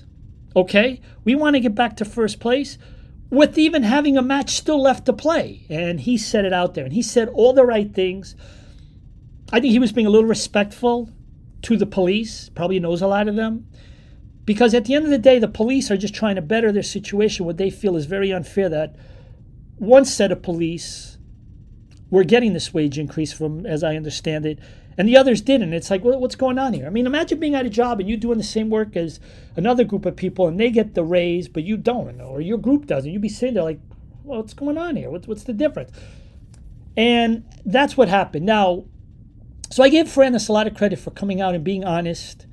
okay? 0.56 1.02
We 1.24 1.36
want 1.36 1.56
to 1.56 1.60
get 1.60 1.76
back 1.76 1.98
to 1.98 2.06
first 2.06 2.40
place 2.40 2.78
with 3.30 3.58
even 3.58 3.84
having 3.84 4.18
a 4.18 4.22
match 4.22 4.52
still 4.52 4.82
left 4.82 5.06
to 5.06 5.14
play. 5.14 5.66
And 5.70 6.00
he 6.00 6.18
said 6.18 6.46
it 6.46 6.54
out 6.54 6.74
there, 6.74 6.86
and 6.86 6.94
he 6.94 7.02
said 7.02 7.30
all 7.30 7.54
the 7.54 7.66
right 7.66 7.94
things. 7.94 8.36
I 9.52 9.60
think 9.60 9.72
he 9.72 9.80
was 9.80 9.92
being 9.92 10.08
a 10.08 10.12
little 10.12 10.30
respectful 10.30 11.10
to 11.64 11.78
the 11.78 11.86
police, 11.86 12.50
probably 12.50 12.80
knows 12.80 13.02
a 13.02 13.08
lot 13.08 13.28
of 13.28 13.36
them. 13.36 13.68
Because 14.46 14.74
at 14.74 14.86
the 14.86 14.96
end 14.96 15.06
of 15.06 15.12
the 15.12 15.18
day, 15.20 15.38
the 15.38 15.48
police 15.48 15.92
are 15.92 15.98
just 15.98 16.16
trying 16.16 16.36
to 16.36 16.42
better 16.42 16.72
their 16.72 16.84
situation. 16.84 17.46
What 17.46 17.58
they 17.58 17.70
feel 17.70 17.96
is 17.96 18.06
very 18.06 18.32
unfair 18.32 18.70
that 18.70 18.96
one 19.78 20.06
set 20.06 20.32
of 20.32 20.42
police 20.42 21.18
were 22.10 22.24
getting 22.24 22.54
this 22.54 22.74
wage 22.74 22.98
increase 22.98 23.32
from, 23.32 23.66
as 23.66 23.84
I 23.84 23.96
understand 23.96 24.46
it, 24.46 24.60
and 25.00 25.08
the 25.08 25.16
others 25.16 25.40
didn't. 25.40 25.74
It's 25.74 25.90
like, 25.90 26.04
what's 26.04 26.36
going 26.36 26.60
on 26.60 26.74
here? 26.74 26.86
I 26.86 26.90
mean, 26.90 27.06
imagine 27.06 27.40
being 27.40 27.56
at 27.56 27.66
a 27.66 27.70
job 27.70 28.02
and 28.02 28.10
you 28.10 28.18
doing 28.18 28.38
the 28.38 28.44
same 28.44 28.70
work 28.70 28.98
as 28.98 29.22
another 29.56 29.86
group 29.86 30.06
of 30.06 30.18
people, 30.18 30.46
and 30.46 30.60
they 30.60 30.70
get 30.70 30.94
the 30.94 31.06
raise, 31.06 31.48
but 31.48 31.64
you 31.64 31.78
don't, 31.78 32.20
or 32.20 32.42
your 32.42 32.58
group 32.58 32.86
doesn't. 32.86 33.10
You'd 33.10 33.22
be 33.22 33.30
sitting 33.30 33.56
there 33.56 33.64
like, 33.64 33.80
well, 34.26 34.42
what's 34.42 34.54
going 34.54 34.78
on 34.78 34.98
here? 34.98 35.10
What's, 35.10 35.26
what's 35.26 35.46
the 35.46 35.54
difference? 35.54 35.92
And 36.98 37.46
that's 37.66 37.96
what 37.96 38.10
happened. 38.10 38.46
Now, 38.46 38.84
so 39.72 39.84
I 39.84 39.90
gave 39.90 40.08
Varandas 40.08 40.50
a 40.50 40.52
lot 40.52 40.68
of 40.68 40.76
credit 40.76 41.00
for 41.00 41.12
coming 41.12 41.40
out 41.40 41.56
and 41.56 41.64
being 41.64 41.86
honest, 41.86 42.46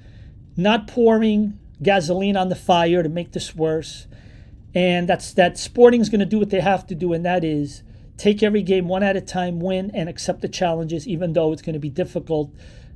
not 0.57 0.87
pouring 0.87 1.59
gasoline 1.83 2.37
on 2.37 2.49
the 2.49 2.55
fire 2.55 3.03
to 3.03 3.09
make 3.09 3.33
this 3.33 3.57
worse. 3.57 4.07
And 4.73 5.09
that's 5.09 5.33
that 5.33 5.59
Sporting's 5.59 6.11
going 6.11 6.21
to 6.21 6.27
do 6.27 6.39
what 6.39 6.51
they 6.51 6.61
have 6.61 6.87
to 6.87 6.95
do, 6.95 7.13
and 7.13 7.25
that 7.25 7.43
is 7.43 7.83
take 8.17 8.43
every 8.43 8.63
game 8.63 8.89
one 8.89 9.03
at 9.03 9.17
a 9.17 9.21
time, 9.21 9.61
win, 9.61 9.91
and 9.95 10.09
accept 10.09 10.41
the 10.41 10.49
challenges, 10.49 11.07
even 11.07 11.33
though 11.33 11.53
it's 11.53 11.63
going 11.63 11.75
to 11.75 11.81
be 11.81 11.91
difficult 11.91 12.53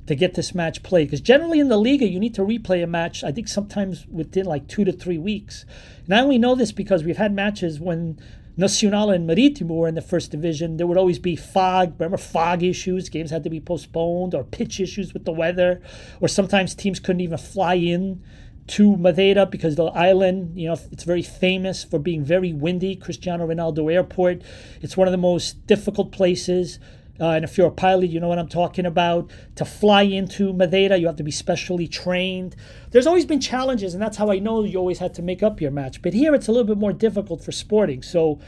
to 0.07 0.15
get 0.15 0.33
this 0.33 0.55
match 0.55 0.81
played. 0.83 1.05
Because 1.05 1.21
generally 1.21 1.59
in 1.59 1.69
the 1.69 1.77
Liga, 1.77 2.07
you 2.07 2.19
need 2.19 2.35
to 2.35 2.41
replay 2.41 2.83
a 2.83 2.87
match, 2.87 3.23
I 3.23 3.31
think 3.31 3.47
sometimes 3.47 4.07
within 4.07 4.45
like 4.45 4.67
two 4.67 4.83
to 4.83 4.91
three 4.91 5.17
weeks. 5.17 5.65
And 6.05 6.15
I 6.15 6.21
only 6.21 6.37
know 6.37 6.55
this 6.55 6.71
because 6.71 7.03
we've 7.03 7.17
had 7.17 7.33
matches 7.33 7.79
when 7.79 8.19
Nacional 8.57 9.11
and 9.11 9.25
Maritimo 9.25 9.75
were 9.75 9.87
in 9.87 9.95
the 9.95 10.01
first 10.01 10.31
division. 10.31 10.77
There 10.77 10.87
would 10.87 10.97
always 10.97 11.19
be 11.19 11.35
fog, 11.35 11.93
remember 11.99 12.17
fog 12.17 12.63
issues, 12.63 13.09
games 13.09 13.31
had 13.31 13.43
to 13.43 13.49
be 13.49 13.59
postponed, 13.59 14.33
or 14.33 14.43
pitch 14.43 14.79
issues 14.79 15.13
with 15.13 15.25
the 15.25 15.31
weather, 15.31 15.81
or 16.19 16.27
sometimes 16.27 16.75
teams 16.75 16.99
couldn't 16.99 17.21
even 17.21 17.37
fly 17.37 17.75
in 17.75 18.21
to 18.67 18.95
Madeira 18.95 19.45
because 19.45 19.75
the 19.75 19.85
island, 19.85 20.57
you 20.57 20.67
know, 20.67 20.77
it's 20.91 21.03
very 21.03 21.21
famous 21.21 21.83
for 21.83 21.99
being 21.99 22.23
very 22.23 22.53
windy. 22.53 22.95
Cristiano 22.95 23.47
Ronaldo 23.47 23.91
Airport. 23.91 24.41
It's 24.81 24.95
one 24.95 25.07
of 25.07 25.11
the 25.11 25.17
most 25.17 25.65
difficult 25.67 26.11
places. 26.11 26.79
Uh, 27.19 27.31
and 27.31 27.43
if 27.43 27.57
you're 27.57 27.67
a 27.67 27.71
pilot, 27.71 28.09
you 28.09 28.19
know 28.19 28.27
what 28.27 28.39
I'm 28.39 28.47
talking 28.47 28.85
about. 28.85 29.29
To 29.55 29.65
fly 29.65 30.03
into 30.03 30.53
Madeira, 30.53 30.97
you 30.97 31.05
have 31.05 31.17
to 31.17 31.23
be 31.23 31.31
specially 31.31 31.87
trained. 31.87 32.55
There's 32.91 33.05
always 33.05 33.25
been 33.25 33.39
challenges, 33.39 33.93
and 33.93 34.01
that's 34.01 34.17
how 34.17 34.31
I 34.31 34.39
know 34.39 34.63
you 34.63 34.79
always 34.79 34.99
had 34.99 35.13
to 35.15 35.21
make 35.21 35.43
up 35.43 35.61
your 35.61 35.71
match. 35.71 36.01
But 36.01 36.13
here 36.13 36.33
it's 36.33 36.47
a 36.47 36.51
little 36.51 36.67
bit 36.67 36.77
more 36.77 36.93
difficult 36.93 37.43
for 37.43 37.51
sporting. 37.51 38.01
So 38.01 38.39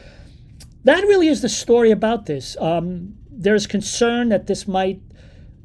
that 0.83 1.01
really 1.03 1.27
is 1.27 1.41
the 1.41 1.49
story 1.49 1.91
about 1.91 2.25
this. 2.25 2.57
Um, 2.59 3.15
there's 3.29 3.67
concern 3.67 4.29
that 4.29 4.47
this 4.47 4.67
might 4.67 5.01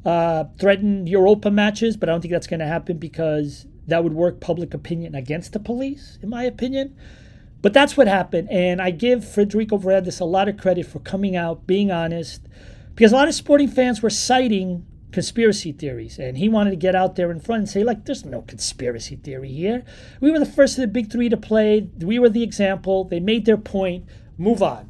uh, 0.05 0.45
threaten 0.59 1.07
Europa 1.07 1.49
matches, 1.49 1.97
but 1.97 2.09
I 2.09 2.11
don't 2.11 2.21
think 2.21 2.31
that's 2.31 2.47
going 2.47 2.59
to 2.59 2.67
happen 2.67 2.97
because 2.97 3.65
that 3.89 4.03
would 4.03 4.13
work 4.13 4.39
public 4.39 4.73
opinion 4.73 5.15
against 5.15 5.53
the 5.53 5.59
police, 5.59 6.17
in 6.21 6.29
my 6.29 6.43
opinion. 6.43 6.95
But 7.61 7.73
that's 7.73 7.97
what 7.97 8.07
happened. 8.07 8.49
And 8.49 8.81
I 8.81 8.91
give 8.91 9.27
Federico 9.27 9.77
Varandas 9.77 10.21
a 10.21 10.25
lot 10.25 10.47
of 10.47 10.57
credit 10.57 10.85
for 10.85 10.99
coming 10.99 11.35
out, 11.35 11.67
being 11.67 11.91
honest, 11.91 12.41
because 12.95 13.11
a 13.11 13.15
lot 13.15 13.27
of 13.27 13.33
sporting 13.33 13.67
fans 13.67 14.01
were 14.01 14.09
citing 14.09 14.85
conspiracy 15.11 15.71
theories. 15.71 16.17
And 16.19 16.37
he 16.37 16.47
wanted 16.47 16.71
to 16.71 16.75
get 16.77 16.95
out 16.95 17.15
there 17.15 17.31
in 17.31 17.39
front 17.39 17.59
and 17.59 17.69
say, 17.69 17.83
like, 17.83 18.05
there's 18.05 18.23
no 18.23 18.43
conspiracy 18.43 19.17
theory 19.17 19.51
here. 19.51 19.83
We 20.21 20.31
were 20.31 20.39
the 20.39 20.45
first 20.45 20.77
of 20.77 20.81
the 20.81 20.87
big 20.87 21.11
three 21.11 21.29
to 21.29 21.37
play. 21.37 21.89
We 21.99 22.19
were 22.19 22.29
the 22.29 22.43
example. 22.43 23.03
They 23.03 23.19
made 23.19 23.45
their 23.45 23.57
point. 23.57 24.05
Move 24.37 24.63
on. 24.63 24.89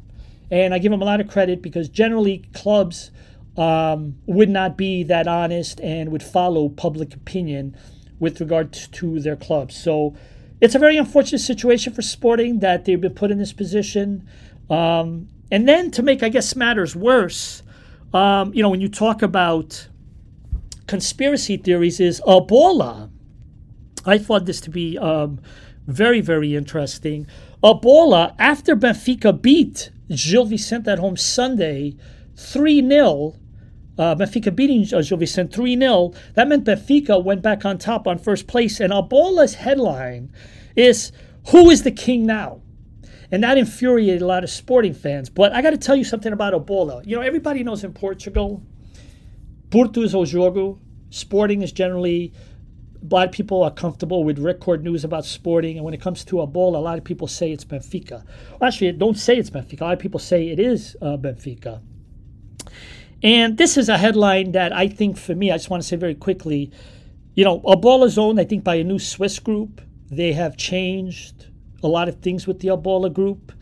And 0.50 0.74
I 0.74 0.78
give 0.78 0.92
him 0.92 1.02
a 1.02 1.04
lot 1.04 1.20
of 1.20 1.28
credit 1.28 1.62
because 1.62 1.88
generally 1.88 2.44
clubs 2.52 3.10
um, 3.56 4.16
would 4.26 4.48
not 4.48 4.76
be 4.76 5.02
that 5.04 5.26
honest 5.26 5.80
and 5.80 6.10
would 6.10 6.22
follow 6.22 6.68
public 6.68 7.14
opinion 7.14 7.76
with 8.20 8.40
regard 8.40 8.72
to 8.72 9.18
their 9.18 9.34
clubs. 9.34 9.74
So 9.74 10.14
it's 10.60 10.74
a 10.74 10.78
very 10.78 10.96
unfortunate 10.96 11.40
situation 11.40 11.92
for 11.92 12.02
Sporting 12.02 12.60
that 12.60 12.84
they've 12.84 13.00
been 13.00 13.14
put 13.14 13.30
in 13.30 13.38
this 13.38 13.52
position. 13.52 14.28
Um, 14.68 15.28
and 15.50 15.66
then 15.66 15.90
to 15.92 16.02
make, 16.02 16.22
I 16.22 16.28
guess, 16.28 16.54
matters 16.54 16.94
worse, 16.94 17.62
um, 18.12 18.52
you 18.54 18.62
know, 18.62 18.68
when 18.68 18.80
you 18.80 18.88
talk 18.88 19.22
about 19.22 19.88
conspiracy 20.86 21.56
theories, 21.56 21.98
is 21.98 22.22
A 22.26 22.40
Bola. 22.40 23.10
I 24.04 24.18
thought 24.18 24.46
this 24.46 24.60
to 24.62 24.70
be 24.70 24.98
um, 24.98 25.40
very, 25.86 26.20
very 26.20 26.54
interesting. 26.54 27.26
A 27.62 27.74
Bola, 27.74 28.34
after 28.38 28.76
Benfica 28.76 29.40
beat 29.40 29.90
Gil 30.08 30.44
Vicente 30.44 30.90
at 30.90 30.98
home 30.98 31.16
Sunday 31.16 31.96
3 32.36 32.86
0, 32.88 33.34
uh, 34.00 34.14
Benfica 34.14 34.54
beating 34.54 34.82
uh, 34.94 35.02
Gil 35.02 35.18
Vicente 35.18 35.54
3 35.54 35.78
0. 35.78 36.14
That 36.32 36.48
meant 36.48 36.64
Benfica 36.64 37.22
went 37.22 37.42
back 37.42 37.66
on 37.66 37.76
top 37.76 38.06
on 38.06 38.18
first 38.18 38.46
place. 38.46 38.80
And 38.80 38.94
A 38.94 39.02
Bola's 39.02 39.54
headline 39.54 40.32
is 40.74 41.12
Who 41.48 41.68
is 41.68 41.82
the 41.82 41.90
king 41.90 42.24
now? 42.24 42.62
And 43.30 43.44
that 43.44 43.58
infuriated 43.58 44.22
a 44.22 44.26
lot 44.26 44.42
of 44.42 44.48
sporting 44.48 44.94
fans. 44.94 45.28
But 45.28 45.52
I 45.52 45.60
got 45.60 45.70
to 45.70 45.76
tell 45.76 45.96
you 45.96 46.04
something 46.04 46.32
about 46.32 46.54
A 46.54 46.58
Bola. 46.58 47.02
You 47.04 47.14
know, 47.14 47.22
everybody 47.22 47.62
knows 47.62 47.84
in 47.84 47.92
Portugal, 47.92 48.62
Porto 49.68 50.00
is 50.00 50.14
o 50.14 50.22
jogo. 50.22 50.78
Sporting 51.10 51.60
is 51.60 51.70
generally, 51.70 52.32
of 53.12 53.32
people 53.32 53.62
are 53.62 53.70
comfortable 53.70 54.24
with 54.24 54.38
record 54.38 54.82
news 54.82 55.04
about 55.04 55.26
sporting. 55.26 55.76
And 55.76 55.84
when 55.84 55.92
it 55.92 56.00
comes 56.00 56.24
to 56.24 56.40
A 56.40 56.46
Bola, 56.46 56.78
a 56.78 56.80
lot 56.80 56.96
of 56.96 57.04
people 57.04 57.28
say 57.28 57.52
it's 57.52 57.66
Benfica. 57.66 58.24
Actually, 58.62 58.92
don't 58.92 59.18
say 59.18 59.36
it's 59.36 59.50
Benfica. 59.50 59.82
A 59.82 59.84
lot 59.84 59.92
of 59.92 59.98
people 59.98 60.20
say 60.20 60.48
it 60.48 60.58
is 60.58 60.96
uh, 61.02 61.18
Benfica. 61.18 61.82
And 63.22 63.58
this 63.58 63.76
is 63.76 63.88
a 63.88 63.98
headline 63.98 64.52
that 64.52 64.72
I 64.72 64.88
think 64.88 65.18
for 65.18 65.34
me, 65.34 65.50
I 65.50 65.56
just 65.56 65.70
want 65.70 65.82
to 65.82 65.88
say 65.88 65.96
very 65.96 66.14
quickly, 66.14 66.70
you 67.34 67.44
know, 67.44 67.60
A 67.66 67.76
Bola 67.76 68.06
is 68.06 68.18
owned, 68.18 68.40
I 68.40 68.44
think, 68.44 68.64
by 68.64 68.76
a 68.76 68.84
new 68.84 68.98
Swiss 68.98 69.38
group. 69.38 69.80
They 70.10 70.32
have 70.32 70.56
changed 70.56 71.46
a 71.82 71.88
lot 71.88 72.08
of 72.08 72.20
things 72.20 72.46
with 72.46 72.60
the 72.60 72.68
A 72.68 72.76
Bola 72.76 73.10
group. 73.10 73.52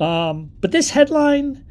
Um, 0.00 0.52
but 0.60 0.72
this 0.72 0.90
headline 0.90 1.64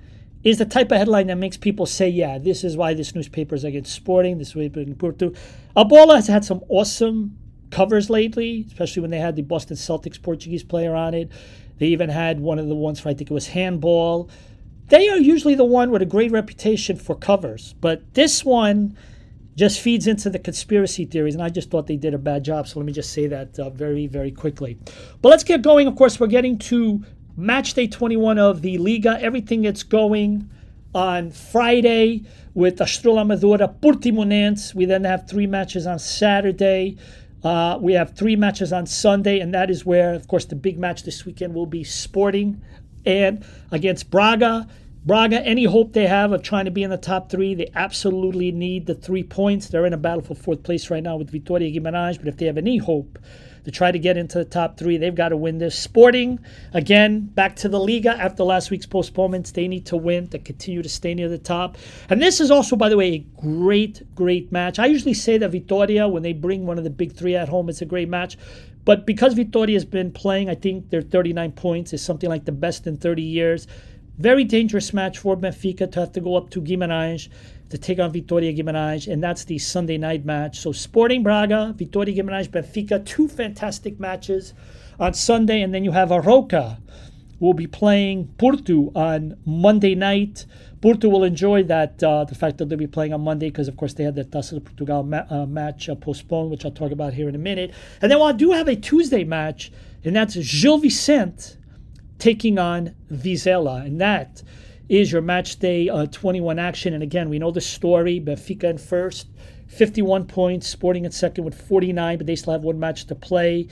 is 0.43 0.57
the 0.57 0.65
type 0.65 0.91
of 0.91 0.97
headline 0.97 1.27
that 1.27 1.37
makes 1.37 1.57
people 1.57 1.85
say, 1.85 2.09
yeah, 2.09 2.37
this 2.37 2.63
is 2.63 2.75
why 2.75 2.93
this 2.93 3.15
newspaper 3.15 3.55
is 3.55 3.63
against 3.63 3.93
sporting, 3.93 4.37
this 4.37 4.55
way 4.55 4.69
in 4.75 4.95
Porto. 4.95 5.33
A 5.75 5.85
Bola 5.85 6.15
has 6.15 6.27
had 6.27 6.43
some 6.43 6.61
awesome 6.67 7.37
covers 7.71 8.09
lately, 8.09 8.65
especially 8.67 9.01
when 9.01 9.11
they 9.11 9.19
had 9.19 9.35
the 9.35 9.41
Boston 9.41 9.77
Celtics 9.77 10.21
Portuguese 10.21 10.63
player 10.63 10.95
on 10.95 11.13
it. 11.13 11.31
They 11.79 11.87
even 11.87 12.09
had 12.09 12.39
one 12.39 12.59
of 12.59 12.67
the 12.67 12.75
ones 12.75 12.99
for, 12.99 13.09
I 13.09 13.13
think 13.13 13.31
it 13.31 13.33
was 13.33 13.47
handball. 13.47 14.29
They 14.89 15.09
are 15.09 15.17
usually 15.17 15.55
the 15.55 15.65
one 15.65 15.91
with 15.91 16.01
a 16.01 16.05
great 16.05 16.31
reputation 16.31 16.97
for 16.97 17.15
covers, 17.15 17.73
but 17.79 18.13
this 18.13 18.43
one 18.43 18.97
just 19.55 19.79
feeds 19.79 20.07
into 20.07 20.29
the 20.29 20.39
conspiracy 20.39 21.05
theories, 21.05 21.35
and 21.35 21.43
I 21.43 21.49
just 21.49 21.69
thought 21.69 21.87
they 21.87 21.95
did 21.95 22.13
a 22.13 22.17
bad 22.17 22.43
job. 22.43 22.67
So 22.67 22.79
let 22.79 22.85
me 22.85 22.93
just 22.93 23.13
say 23.13 23.27
that 23.27 23.57
uh, 23.59 23.69
very, 23.69 24.07
very 24.07 24.31
quickly. 24.31 24.77
But 25.21 25.29
let's 25.29 25.43
get 25.43 25.61
going. 25.61 25.87
Of 25.87 25.95
course, 25.95 26.19
we're 26.19 26.27
getting 26.27 26.57
to 26.59 27.03
match 27.37 27.73
day 27.73 27.87
21 27.87 28.39
of 28.39 28.61
the 28.61 28.77
Liga. 28.77 29.17
Everything 29.21 29.61
gets 29.61 29.83
going 29.83 30.49
on 30.95 31.31
Friday 31.31 32.23
with 32.53 32.77
Estrela 32.79 33.23
Amadora 33.23 33.79
Portimonense. 33.79 34.73
We 34.73 34.85
then 34.85 35.03
have 35.03 35.27
three 35.27 35.47
matches 35.47 35.87
on 35.87 35.99
Saturday. 35.99 36.97
Uh, 37.43 37.77
we 37.81 37.93
have 37.93 38.15
three 38.15 38.35
matches 38.35 38.71
on 38.71 38.85
Sunday, 38.85 39.39
and 39.39 39.53
that 39.53 39.69
is 39.69 39.85
where, 39.85 40.13
of 40.13 40.27
course, 40.27 40.45
the 40.45 40.55
big 40.55 40.79
match 40.79 41.03
this 41.03 41.25
weekend 41.25 41.53
will 41.53 41.65
be 41.65 41.83
Sporting 41.83 42.61
and 43.05 43.45
against 43.71 44.09
Braga. 44.09 44.67
Braga, 45.05 45.41
any 45.45 45.65
hope 45.65 45.91
they 45.91 46.07
have 46.07 46.31
of 46.31 46.43
trying 46.43 46.63
to 46.65 46.71
be 46.71 46.81
in 46.81 46.89
the 46.89 46.97
top 46.97 47.29
three, 47.29 47.53
they 47.55 47.69
absolutely 47.75 48.53
need 48.53 48.85
the 48.85 48.95
three 48.95 49.23
points. 49.23 49.67
They're 49.67 49.85
in 49.85 49.91
a 49.91 49.97
battle 49.97 50.21
for 50.21 50.33
fourth 50.33 50.63
place 50.63 50.89
right 50.89 51.03
now 51.03 51.17
with 51.17 51.29
Vitoria 51.29 51.77
Guimarães, 51.77 52.17
but 52.17 52.27
if 52.29 52.37
they 52.37 52.45
have 52.45 52.57
any 52.57 52.77
hope 52.77 53.19
to 53.65 53.71
try 53.71 53.91
to 53.91 53.99
get 53.99 54.17
into 54.17 54.37
the 54.37 54.45
top 54.45 54.77
three, 54.77 54.97
they've 54.97 55.15
got 55.15 55.29
to 55.29 55.37
win 55.37 55.57
this. 55.57 55.77
Sporting, 55.77 56.39
again, 56.73 57.21
back 57.21 57.55
to 57.57 57.69
the 57.69 57.79
Liga 57.79 58.11
after 58.11 58.43
last 58.43 58.71
week's 58.71 58.85
postponements. 58.85 59.51
They 59.51 59.67
need 59.67 59.85
to 59.87 59.97
win 59.97 60.27
to 60.29 60.39
continue 60.39 60.81
to 60.81 60.89
stay 60.89 61.13
near 61.13 61.29
the 61.29 61.37
top. 61.37 61.77
And 62.09 62.21
this 62.21 62.39
is 62.39 62.51
also, 62.51 62.75
by 62.75 62.89
the 62.89 62.97
way, 62.97 63.13
a 63.13 63.17
great, 63.41 64.03
great 64.15 64.51
match. 64.51 64.79
I 64.79 64.85
usually 64.87 65.13
say 65.13 65.37
that 65.37 65.51
Vitoria, 65.51 66.07
when 66.07 66.23
they 66.23 66.33
bring 66.33 66.65
one 66.65 66.77
of 66.77 66.83
the 66.83 66.89
big 66.89 67.13
three 67.13 67.35
at 67.35 67.49
home, 67.49 67.69
it's 67.69 67.81
a 67.81 67.85
great 67.85 68.09
match. 68.09 68.37
But 68.85 69.05
because 69.05 69.33
Vitoria 69.33 69.75
has 69.75 69.85
been 69.85 70.11
playing, 70.11 70.49
I 70.49 70.55
think 70.55 70.89
their 70.89 71.01
39 71.01 71.53
points 71.53 71.93
is 71.93 72.01
something 72.01 72.29
like 72.29 72.45
the 72.45 72.51
best 72.51 72.85
in 72.85 72.97
30 72.97 73.21
years. 73.21 73.67
Very 74.17 74.43
dangerous 74.43 74.93
match 74.93 75.17
for 75.17 75.35
Benfica 75.35 75.91
to 75.91 75.99
have 76.01 76.11
to 76.11 76.21
go 76.21 76.35
up 76.35 76.49
to 76.51 76.61
Guimarães 76.61 77.29
to 77.69 77.77
take 77.77 77.97
on 77.97 78.11
Vitoria 78.11 78.53
Guimarães, 78.53 79.11
and 79.11 79.23
that's 79.23 79.45
the 79.45 79.57
Sunday 79.57 79.97
night 79.97 80.25
match. 80.25 80.59
So 80.59 80.71
Sporting 80.71 81.23
Braga, 81.23 81.73
Vitoria 81.75 82.21
Guimarães, 82.21 82.47
Benfica, 82.47 83.03
two 83.03 83.27
fantastic 83.27 83.99
matches. 83.99 84.53
on 84.99 85.13
Sunday, 85.13 85.61
and 85.61 85.73
then 85.73 85.83
you 85.83 85.91
have 85.91 86.09
Arouca. 86.09 86.77
We'll 87.43 87.51
be 87.51 87.67
playing 87.67 88.29
Porto 88.37 88.89
on 88.95 89.37
Monday 89.43 89.95
night. 89.95 90.45
Porto 90.79 91.09
will 91.09 91.25
enjoy 91.25 91.63
that 91.63 92.01
uh, 92.01 92.23
the 92.23 92.35
fact 92.35 92.57
that 92.57 92.69
they'll 92.69 92.77
be 92.77 92.87
playing 92.87 93.11
on 93.11 93.19
Monday 93.19 93.49
because, 93.49 93.67
of 93.67 93.75
course, 93.75 93.93
they 93.95 94.05
had 94.05 94.15
the 94.15 94.23
Taça 94.23 94.53
de 94.53 94.61
Portugal 94.61 95.03
ma- 95.03 95.25
uh, 95.29 95.45
match 95.45 95.89
uh, 95.89 95.95
postponed, 95.95 96.51
which 96.51 96.63
I'll 96.63 96.71
talk 96.71 96.93
about 96.93 97.13
here 97.13 97.27
in 97.27 97.35
a 97.35 97.37
minute. 97.37 97.73
And 98.01 98.09
then 98.09 98.21
I 98.21 98.31
do 98.31 98.51
have 98.51 98.69
a 98.69 98.77
Tuesday 98.77 99.25
match, 99.25 99.73
and 100.05 100.15
that's 100.15 100.35
Gil 100.35 100.77
Vicente 100.77 101.57
taking 102.17 102.57
on 102.57 102.95
Vizela, 103.11 103.85
and 103.85 103.99
that 103.99 104.41
is 104.87 105.11
your 105.11 105.21
match 105.21 105.59
day 105.59 105.89
uh, 105.89 106.05
21 106.05 106.59
action. 106.59 106.93
And 106.93 107.03
again, 107.03 107.27
we 107.27 107.39
know 107.39 107.51
the 107.51 107.59
story. 107.59 108.21
Benfica 108.21 108.69
in 108.69 108.77
first, 108.77 109.27
51 109.67 110.27
points. 110.27 110.69
Sporting 110.69 111.03
in 111.03 111.11
second 111.11 111.43
with 111.43 111.61
49, 111.61 112.19
but 112.19 112.25
they 112.25 112.37
still 112.37 112.53
have 112.53 112.63
one 112.63 112.79
match 112.79 113.05
to 113.07 113.15
play. 113.15 113.67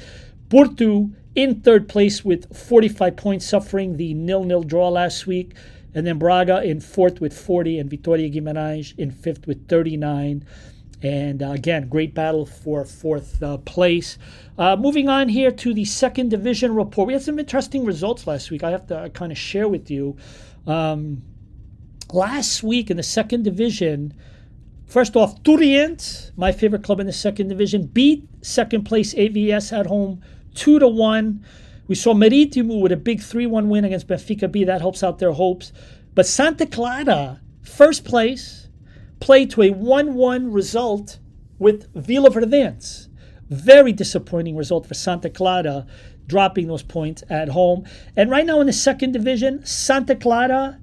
Porto 0.50 1.12
in 1.36 1.62
third 1.62 1.88
place 1.88 2.26
with 2.26 2.56
45 2.56 3.16
points, 3.16 3.46
suffering 3.46 3.98
the 3.98 4.14
nil-nil 4.14 4.64
draw 4.64 4.90
last 4.90 5.28
week. 5.28 5.54
And 5.94 6.08
then 6.08 6.18
Braga 6.18 6.64
in 6.64 6.80
fourth 6.80 7.20
with 7.20 7.38
40, 7.38 7.80
and 7.80 7.90
Vitoria 7.90 8.30
Guimarães 8.30 8.98
in 8.98 9.12
fifth 9.12 9.46
with 9.48 9.68
39. 9.68 10.46
And 11.04 11.42
uh, 11.42 11.52
again, 11.52 11.90
great 11.90 12.14
battle 12.14 12.46
for 12.46 12.86
fourth 12.86 13.42
uh, 13.42 13.58
place. 13.58 14.18
Uh, 14.58 14.76
moving 14.76 15.10
on 15.10 15.30
here 15.30 15.52
to 15.52 15.74
the 15.74 15.86
second 15.86 16.30
division 16.30 16.76
report. 16.76 17.08
We 17.08 17.14
had 17.14 17.24
some 17.24 17.40
interesting 17.40 17.86
results 17.86 18.28
last 18.28 18.52
week. 18.52 18.64
I 18.64 18.70
have 18.70 18.88
to 18.88 18.98
uh, 18.98 19.10
kind 19.10 19.32
of 19.32 19.38
share 19.38 19.68
with 19.68 19.90
you. 19.90 20.16
Um, 20.68 21.24
last 22.14 22.62
week 22.62 22.92
in 22.92 22.98
the 22.98 23.04
second 23.04 23.44
division, 23.44 24.14
first 24.86 25.16
off, 25.16 25.42
Torreense, 25.42 26.32
my 26.38 26.52
favorite 26.52 26.84
club 26.84 27.00
in 27.00 27.08
the 27.08 27.14
second 27.14 27.48
division, 27.48 27.88
beat 27.88 28.28
second 28.42 28.84
place 28.84 29.14
AVS 29.16 29.78
at 29.78 29.88
home 29.88 30.22
two 30.54 30.80
to 30.80 30.88
one. 30.88 31.46
We 31.88 31.96
saw 31.96 32.14
Marítimo 32.14 32.82
with 32.82 32.92
a 32.92 32.98
big 32.98 33.22
3 33.22 33.46
1 33.46 33.70
win 33.70 33.84
against 33.84 34.08
Benfica 34.08 34.52
B. 34.52 34.64
That 34.64 34.82
helps 34.82 35.04
out 35.04 35.20
their 35.20 35.34
hopes. 35.34 35.74
But 36.16 36.26
Santa 36.26 36.66
Clara, 36.66 37.42
first 37.62 38.06
place, 38.06 38.70
played 39.20 39.50
to 39.52 39.64
a 39.64 39.72
1 39.72 40.14
1 40.14 40.52
result 40.52 41.20
with 41.60 41.94
Vila 41.94 42.30
Verdense. 42.30 43.08
Very 43.50 43.92
disappointing 43.92 44.56
result 44.56 44.86
for 44.86 44.94
Santa 44.94 45.30
Clara, 45.30 45.86
dropping 46.28 46.68
those 46.68 46.84
points 46.84 47.24
at 47.30 47.50
home. 47.50 47.86
And 48.16 48.30
right 48.30 48.46
now 48.46 48.62
in 48.62 48.68
the 48.68 48.74
second 48.74 49.12
division, 49.12 49.66
Santa 49.66 50.16
Clara 50.16 50.80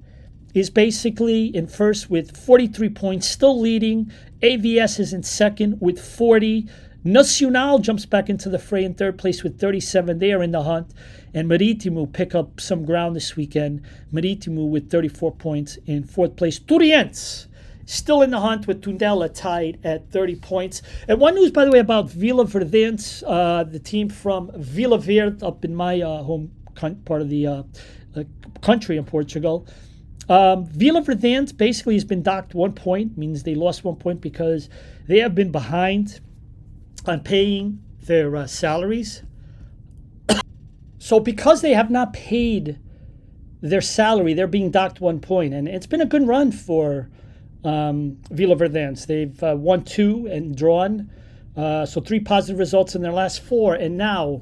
is 0.53 0.69
basically 0.69 1.45
in 1.55 1.67
first 1.67 2.09
with 2.09 2.35
43 2.35 2.89
points, 2.89 3.27
still 3.27 3.59
leading. 3.59 4.11
AVS 4.41 4.99
is 4.99 5.13
in 5.13 5.23
second 5.23 5.77
with 5.79 5.99
40. 5.99 6.67
Nacional 7.03 7.79
jumps 7.79 8.05
back 8.05 8.29
into 8.29 8.49
the 8.49 8.59
fray 8.59 8.83
in 8.83 8.93
third 8.93 9.17
place 9.17 9.41
with 9.41 9.57
37. 9.57 10.19
They 10.19 10.33
are 10.33 10.43
in 10.43 10.51
the 10.51 10.63
hunt. 10.63 10.93
And 11.33 11.49
Marítimo 11.49 12.11
pick 12.11 12.35
up 12.35 12.59
some 12.59 12.83
ground 12.83 13.15
this 13.15 13.37
weekend. 13.37 13.83
Marítimo 14.11 14.67
with 14.67 14.91
34 14.91 15.31
points 15.35 15.77
in 15.85 16.03
fourth 16.03 16.35
place. 16.35 16.59
Torreense 16.59 17.47
still 17.85 18.21
in 18.21 18.31
the 18.31 18.39
hunt 18.39 18.67
with 18.67 18.81
Tondela 18.81 19.33
tied 19.33 19.79
at 19.85 20.11
30 20.11 20.35
points. 20.35 20.81
And 21.07 21.19
one 21.19 21.35
news, 21.35 21.51
by 21.51 21.63
the 21.63 21.71
way, 21.71 21.79
about 21.79 22.09
Vila 22.09 22.45
Verdense, 22.45 23.23
uh, 23.25 23.63
the 23.63 23.79
team 23.79 24.09
from 24.09 24.51
Vila 24.55 24.99
Verde 24.99 25.43
up 25.43 25.63
in 25.63 25.73
my 25.73 26.01
uh, 26.01 26.21
home 26.23 26.51
con- 26.75 26.97
part 27.05 27.21
of 27.21 27.29
the 27.29 27.47
uh, 27.47 27.63
country 28.61 28.97
in 28.97 29.05
Portugal. 29.05 29.65
Um, 30.27 30.65
Vila 30.65 31.01
Verdense 31.01 31.53
basically 31.53 31.95
has 31.95 32.03
been 32.03 32.21
docked 32.21 32.53
one 32.53 32.73
point, 32.73 33.17
means 33.17 33.43
they 33.43 33.55
lost 33.55 33.85
one 33.85 33.95
point 33.95 34.21
because 34.21 34.69
they 35.07 35.19
have 35.19 35.33
been 35.33 35.51
behind 35.51 36.19
on 37.09 37.21
paying 37.21 37.83
their 38.03 38.35
uh, 38.35 38.47
salaries. 38.47 39.23
so 40.99 41.19
because 41.19 41.61
they 41.61 41.73
have 41.73 41.89
not 41.89 42.13
paid 42.13 42.79
their 43.61 43.81
salary, 43.81 44.33
they're 44.33 44.47
being 44.47 44.71
docked 44.71 45.01
one 45.01 45.19
point. 45.19 45.53
and 45.53 45.67
it's 45.67 45.87
been 45.87 46.01
a 46.01 46.05
good 46.05 46.25
run 46.25 46.51
for 46.51 47.09
um, 47.63 48.17
Vila 48.31 48.55
Verdense. 48.55 49.05
They've 49.05 49.43
uh, 49.43 49.55
won 49.57 49.83
two 49.83 50.27
and 50.27 50.55
drawn, 50.55 51.09
uh, 51.57 51.85
so 51.85 51.99
three 51.99 52.19
positive 52.19 52.59
results 52.59 52.95
in 52.95 53.01
their 53.01 53.11
last 53.11 53.41
four, 53.41 53.75
and 53.75 53.97
now 53.97 54.41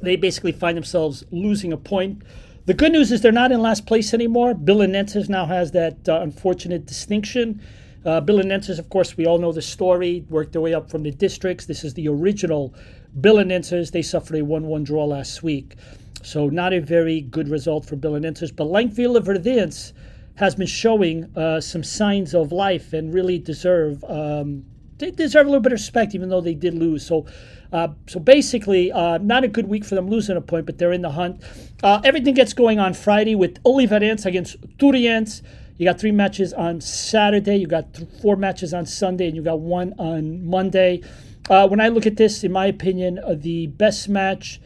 they 0.00 0.16
basically 0.16 0.52
find 0.52 0.76
themselves 0.76 1.24
losing 1.30 1.72
a 1.72 1.76
point. 1.76 2.22
The 2.66 2.74
good 2.74 2.92
news 2.92 3.12
is 3.12 3.20
they're 3.20 3.32
not 3.32 3.52
in 3.52 3.60
last 3.60 3.86
place 3.86 4.14
anymore. 4.14 4.54
Belenenses 4.54 5.28
now 5.28 5.46
has 5.46 5.72
that 5.72 6.08
uh, 6.08 6.20
unfortunate 6.20 6.86
distinction 6.86 7.60
uh, 8.04 8.20
Belenenses, 8.20 8.78
of 8.78 8.88
course, 8.88 9.16
we 9.16 9.26
all 9.26 9.38
know 9.38 9.52
the 9.52 9.62
story, 9.62 10.24
worked 10.30 10.52
their 10.52 10.60
way 10.60 10.72
up 10.72 10.90
from 10.90 11.02
the 11.02 11.10
districts. 11.10 11.66
This 11.66 11.84
is 11.84 11.94
the 11.94 12.08
original 12.08 12.74
Belenenses. 13.20 13.90
They 13.90 14.02
suffered 14.02 14.36
a 14.36 14.44
1 14.44 14.66
1 14.66 14.84
draw 14.84 15.04
last 15.04 15.42
week. 15.42 15.76
So, 16.22 16.48
not 16.48 16.72
a 16.72 16.80
very 16.80 17.20
good 17.20 17.48
result 17.48 17.84
for 17.84 17.96
Belenenses. 17.96 18.54
But 18.54 18.64
like 18.64 18.88
Vila 18.88 19.20
Verdense 19.20 19.92
has 20.36 20.54
been 20.54 20.66
showing 20.66 21.24
uh, 21.36 21.60
some 21.60 21.84
signs 21.84 22.34
of 22.34 22.52
life 22.52 22.94
and 22.94 23.12
really 23.12 23.38
deserve. 23.38 24.02
Um, 24.04 24.64
they 24.96 25.10
deserve 25.10 25.46
a 25.46 25.50
little 25.50 25.62
bit 25.62 25.72
of 25.72 25.78
respect, 25.78 26.14
even 26.14 26.28
though 26.28 26.40
they 26.40 26.54
did 26.54 26.74
lose. 26.74 27.04
So, 27.04 27.26
uh, 27.72 27.88
so 28.06 28.20
basically, 28.20 28.92
uh, 28.92 29.18
not 29.18 29.44
a 29.44 29.48
good 29.48 29.68
week 29.68 29.84
for 29.84 29.94
them 29.94 30.08
losing 30.08 30.36
a 30.36 30.40
point, 30.40 30.66
but 30.66 30.78
they're 30.78 30.92
in 30.92 31.02
the 31.02 31.10
hunt. 31.10 31.42
Uh, 31.82 32.00
everything 32.04 32.34
gets 32.34 32.52
going 32.52 32.78
on 32.78 32.94
Friday 32.94 33.34
with 33.34 33.62
Oliveirense 33.64 34.24
against 34.24 34.60
Torreense. 34.78 35.42
You 35.80 35.86
got 35.86 35.98
three 35.98 36.12
matches 36.12 36.52
on 36.52 36.82
Saturday. 36.82 37.56
You 37.56 37.66
got 37.66 37.94
th- 37.94 38.06
four 38.20 38.36
matches 38.36 38.74
on 38.74 38.84
Sunday, 38.84 39.28
and 39.28 39.34
you 39.34 39.40
got 39.40 39.60
one 39.60 39.94
on 39.98 40.44
Monday. 40.44 41.00
Uh, 41.48 41.66
when 41.68 41.80
I 41.80 41.88
look 41.88 42.04
at 42.04 42.18
this, 42.18 42.44
in 42.44 42.52
my 42.52 42.66
opinion, 42.66 43.18
uh, 43.18 43.34
the 43.34 43.68
best 43.68 44.06
match 44.06 44.60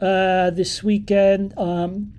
uh, 0.00 0.48
this 0.48 0.82
weekend, 0.82 1.52
um, 1.58 2.14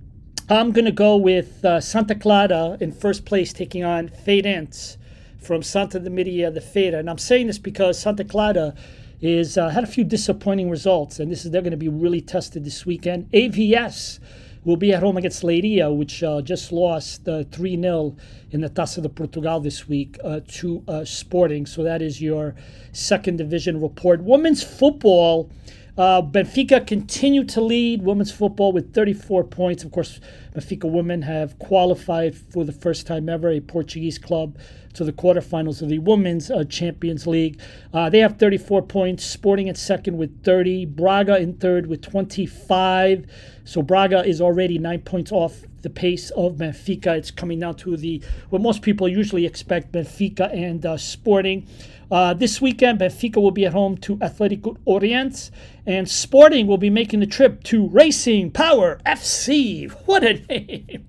I'm 0.48 0.74
going 0.74 0.86
to 0.86 0.92
go 0.92 1.18
with 1.18 1.66
uh, 1.66 1.82
Santa 1.82 2.14
Clara 2.14 2.78
in 2.80 2.92
first 2.92 3.26
place, 3.26 3.52
taking 3.52 3.84
on 3.84 4.10
Feirense 4.10 4.98
from 5.42 5.64
Santa 5.64 6.00
de 6.00 6.12
Maria 6.12 6.52
de 6.52 6.62
Feira. 6.62 7.00
And 7.00 7.10
I'm 7.10 7.18
saying 7.18 7.48
this 7.48 7.58
because 7.58 7.98
Santa 7.98 8.24
Clara 8.24 8.76
is 9.22 9.58
uh, 9.58 9.70
had 9.70 9.84
a 9.84 9.88
few 9.88 10.04
disappointing 10.04 10.70
results, 10.70 11.20
and 11.20 11.32
this 11.32 11.46
is 11.46 11.52
they're 11.52 11.64
going 11.64 11.72
to 11.72 11.78
be 11.78 11.90
really 11.90 12.22
tested 12.22 12.64
this 12.64 12.86
weekend. 12.86 13.28
AVS 13.32 14.20
will 14.65 14.75
be 14.75 14.91
at 14.93 15.01
home 15.01 15.15
against 15.15 15.43
Leiria, 15.43 15.95
which 15.95 16.23
uh, 16.23 16.41
just 16.41 16.71
lost 16.71 17.28
uh, 17.30 17.43
3 17.51 17.78
uh, 17.78 17.82
0 17.82 18.15
in 18.51 18.62
the 18.62 18.69
Taça 18.69 19.01
de 19.01 19.08
Portugal 19.08 19.60
this 19.60 19.88
week 19.88 20.17
uh, 20.23 20.41
to 20.47 20.84
uh, 20.88 21.06
Sporting. 21.06 21.65
So 21.65 21.84
that 21.84 22.01
is 22.01 22.21
your 22.21 22.56
second 22.91 23.38
division 23.38 23.80
report. 23.80 24.21
Women's 24.21 24.63
football. 24.63 25.49
Uh, 25.98 26.22
Benfica 26.22 26.86
continue 26.86 27.46
to 27.46 27.62
lead 27.62 28.02
women's 28.02 28.32
football 28.32 28.74
with 28.74 28.94
34 28.94 29.46
points. 29.46 29.84
Of 29.84 29.92
course, 29.92 30.20
Benfica 30.54 30.92
women 30.92 31.22
have 31.22 31.58
qualified 31.58 32.36
for 32.36 32.66
the 32.66 32.74
first 32.74 33.08
time 33.08 33.30
ever, 33.30 33.50
a 33.50 33.62
Portuguese 33.62 34.18
club, 34.18 34.58
to 34.94 35.06
the 35.06 35.14
quarterfinals 35.14 35.82
of 35.82 35.88
the 35.88 36.00
Women's 36.00 36.52
uh, 36.52 36.66
Champions 36.66 37.26
League. 37.28 37.62
Uh, 37.94 38.10
they 38.10 38.20
have 38.20 38.38
34 38.38 38.82
points. 38.82 39.26
Sporting 39.26 39.70
at 39.70 39.78
second 39.78 40.18
with 40.18 40.44
30. 40.44 40.86
Braga 40.86 41.38
in 41.38 41.54
third 41.54 41.88
with 41.88 42.02
25. 42.02 43.26
So 43.64 43.82
Braga 43.82 44.26
is 44.26 44.42
already 44.42 44.78
nine 44.78 45.02
points 45.02 45.32
off 45.32 45.64
the 45.86 45.89
pace 45.91 46.32
of 46.32 46.56
Benfica. 46.56 47.15
It's 47.15 47.32
coming 47.32 47.60
down 47.60 47.76
to 47.76 47.95
the 47.95 48.21
what 48.50 48.62
most 48.62 48.82
people 48.82 49.08
usually 49.08 49.45
expect 49.45 49.91
Benfica 49.93 50.52
and 50.52 50.84
uh, 50.86 50.98
Sporting. 50.98 51.67
Uh, 52.12 52.34
this 52.34 52.60
weekend, 52.60 53.00
Benfica 53.00 53.41
will 53.41 53.52
be 53.52 53.65
at 53.65 53.71
home 53.71 53.95
to 54.00 54.17
Atletico 54.17 54.78
Ouriense, 54.88 55.52
and 55.86 56.10
Sporting 56.10 56.65
will 56.65 56.80
be 56.80 56.89
making 56.89 57.19
the 57.19 57.28
trip 57.28 57.63
to 57.65 57.88
Racing 57.88 58.52
Power 58.52 59.00
FC. 59.06 59.93
What 60.06 60.24
a 60.24 60.34
name! 60.34 61.06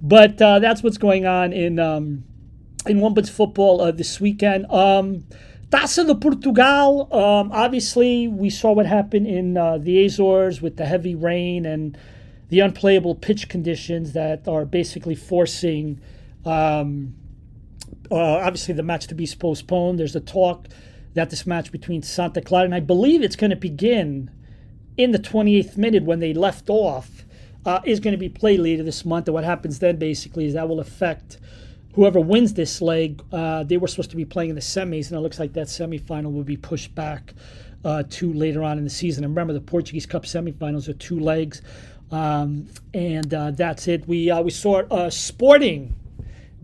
But 0.00 0.40
uh, 0.40 0.60
that's 0.60 0.82
what's 0.82 0.98
going 0.98 1.26
on 1.26 1.52
in 1.52 1.80
um, 1.80 2.24
in 2.86 3.00
women's 3.00 3.30
football 3.30 3.80
uh, 3.80 3.90
this 3.90 4.20
weekend. 4.20 4.70
Um, 4.70 5.24
Taça 5.70 6.06
de 6.06 6.14
Portugal, 6.14 7.08
um, 7.12 7.50
obviously, 7.50 8.28
we 8.28 8.48
saw 8.48 8.70
what 8.72 8.86
happened 8.86 9.26
in 9.26 9.56
uh, 9.56 9.78
the 9.78 10.04
Azores 10.04 10.62
with 10.62 10.76
the 10.76 10.86
heavy 10.86 11.16
rain 11.16 11.66
and 11.66 11.98
the 12.48 12.60
unplayable 12.60 13.14
pitch 13.14 13.48
conditions 13.48 14.12
that 14.12 14.46
are 14.46 14.64
basically 14.64 15.14
forcing, 15.14 16.00
um, 16.44 17.14
uh, 18.10 18.14
obviously, 18.14 18.74
the 18.74 18.82
match 18.82 19.06
to 19.08 19.14
be 19.14 19.26
postponed. 19.26 19.98
There's 19.98 20.14
a 20.14 20.20
talk 20.20 20.68
that 21.14 21.30
this 21.30 21.46
match 21.46 21.72
between 21.72 22.02
Santa 22.02 22.40
Clara, 22.40 22.64
and 22.64 22.74
I 22.74 22.80
believe 22.80 23.22
it's 23.22 23.36
going 23.36 23.50
to 23.50 23.56
begin 23.56 24.30
in 24.96 25.10
the 25.10 25.18
28th 25.18 25.76
minute 25.76 26.04
when 26.04 26.20
they 26.20 26.32
left 26.32 26.70
off, 26.70 27.24
uh, 27.64 27.80
is 27.84 28.00
going 28.00 28.12
to 28.12 28.18
be 28.18 28.28
played 28.28 28.60
later 28.60 28.82
this 28.82 29.04
month. 29.04 29.26
And 29.26 29.34
what 29.34 29.44
happens 29.44 29.80
then, 29.80 29.96
basically, 29.96 30.46
is 30.46 30.54
that 30.54 30.68
will 30.68 30.80
affect 30.80 31.38
whoever 31.94 32.20
wins 32.20 32.54
this 32.54 32.80
leg, 32.82 33.22
uh, 33.32 33.64
they 33.64 33.78
were 33.78 33.88
supposed 33.88 34.10
to 34.10 34.16
be 34.16 34.24
playing 34.24 34.50
in 34.50 34.54
the 34.54 34.62
semis, 34.62 35.08
and 35.08 35.18
it 35.18 35.20
looks 35.20 35.38
like 35.38 35.54
that 35.54 35.66
semifinal 35.66 36.32
will 36.32 36.44
be 36.44 36.56
pushed 36.56 36.94
back 36.94 37.34
uh, 37.84 38.02
to 38.10 38.32
later 38.32 38.62
on 38.62 38.78
in 38.78 38.84
the 38.84 38.90
season. 38.90 39.24
And 39.24 39.32
remember, 39.34 39.54
the 39.54 39.60
Portuguese 39.60 40.04
Cup 40.04 40.24
semifinals 40.24 40.88
are 40.88 40.92
two 40.92 41.18
legs, 41.18 41.62
um, 42.10 42.68
and 42.94 43.32
uh, 43.32 43.50
that's 43.50 43.88
it. 43.88 44.06
We 44.06 44.30
uh, 44.30 44.42
we 44.42 44.50
saw 44.50 44.82
uh, 44.90 45.10
Sporting 45.10 45.94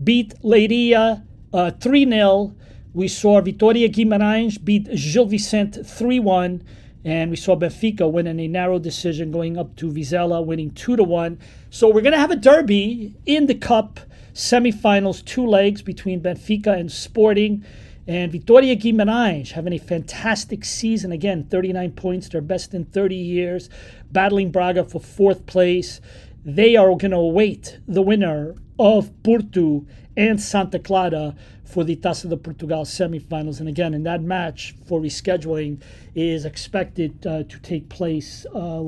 beat 0.03 0.33
Leiria 0.43 1.23
uh, 1.53 1.71
three 1.71 2.09
0 2.09 2.55
We 2.93 3.07
saw 3.07 3.41
Vitoria 3.41 3.89
Guimarães 3.89 4.63
beat 4.63 4.89
Gil 4.95 5.25
Vicente 5.25 5.83
three 5.83 6.19
one. 6.19 6.63
And 7.05 7.29
we 7.29 7.35
saw 7.35 7.57
Benfica 7.57 8.09
win 8.09 8.27
in 8.27 8.39
a 8.39 8.47
narrow 8.47 8.79
decision, 8.79 9.29
going 9.29 9.57
up 9.57 9.75
to 9.75 9.91
Vizela, 9.91 10.45
winning 10.45 10.71
two 10.71 10.95
to 10.95 11.03
one. 11.03 11.37
So 11.69 11.89
we're 11.89 11.99
going 12.01 12.13
to 12.13 12.19
have 12.19 12.31
a 12.31 12.37
derby 12.37 13.13
in 13.25 13.47
the 13.47 13.55
cup 13.55 13.99
semifinals, 14.33 15.23
two 15.25 15.45
legs 15.45 15.81
between 15.81 16.21
Benfica 16.21 16.67
and 16.67 16.89
Sporting. 16.89 17.65
And 18.07 18.31
Vitoria 18.31 18.75
Guimarães 18.75 19.51
having 19.51 19.73
a 19.73 19.77
fantastic 19.77 20.65
season 20.65 21.11
again, 21.11 21.45
39 21.45 21.91
points, 21.91 22.29
their 22.29 22.41
best 22.41 22.73
in 22.73 22.85
30 22.85 23.15
years, 23.15 23.69
battling 24.11 24.51
Braga 24.51 24.83
for 24.83 24.99
fourth 24.99 25.45
place. 25.45 26.01
They 26.43 26.75
are 26.75 26.87
going 26.89 27.11
to 27.11 27.17
await 27.17 27.79
the 27.87 28.01
winner 28.01 28.55
of 28.77 29.11
Porto 29.23 29.85
and 30.17 30.41
Santa 30.41 30.79
Clara 30.79 31.35
for 31.63 31.83
the 31.83 31.95
Taça 31.95 32.29
de 32.29 32.37
Portugal 32.37 32.83
semifinals. 32.83 33.59
And 33.59 33.69
again, 33.69 33.93
in 33.93 34.03
that 34.03 34.21
match 34.21 34.75
for 34.85 34.99
rescheduling 34.99 35.81
is 36.13 36.45
expected 36.45 37.25
uh, 37.25 37.43
to 37.43 37.59
take 37.59 37.89
place 37.89 38.45
uh, 38.53 38.81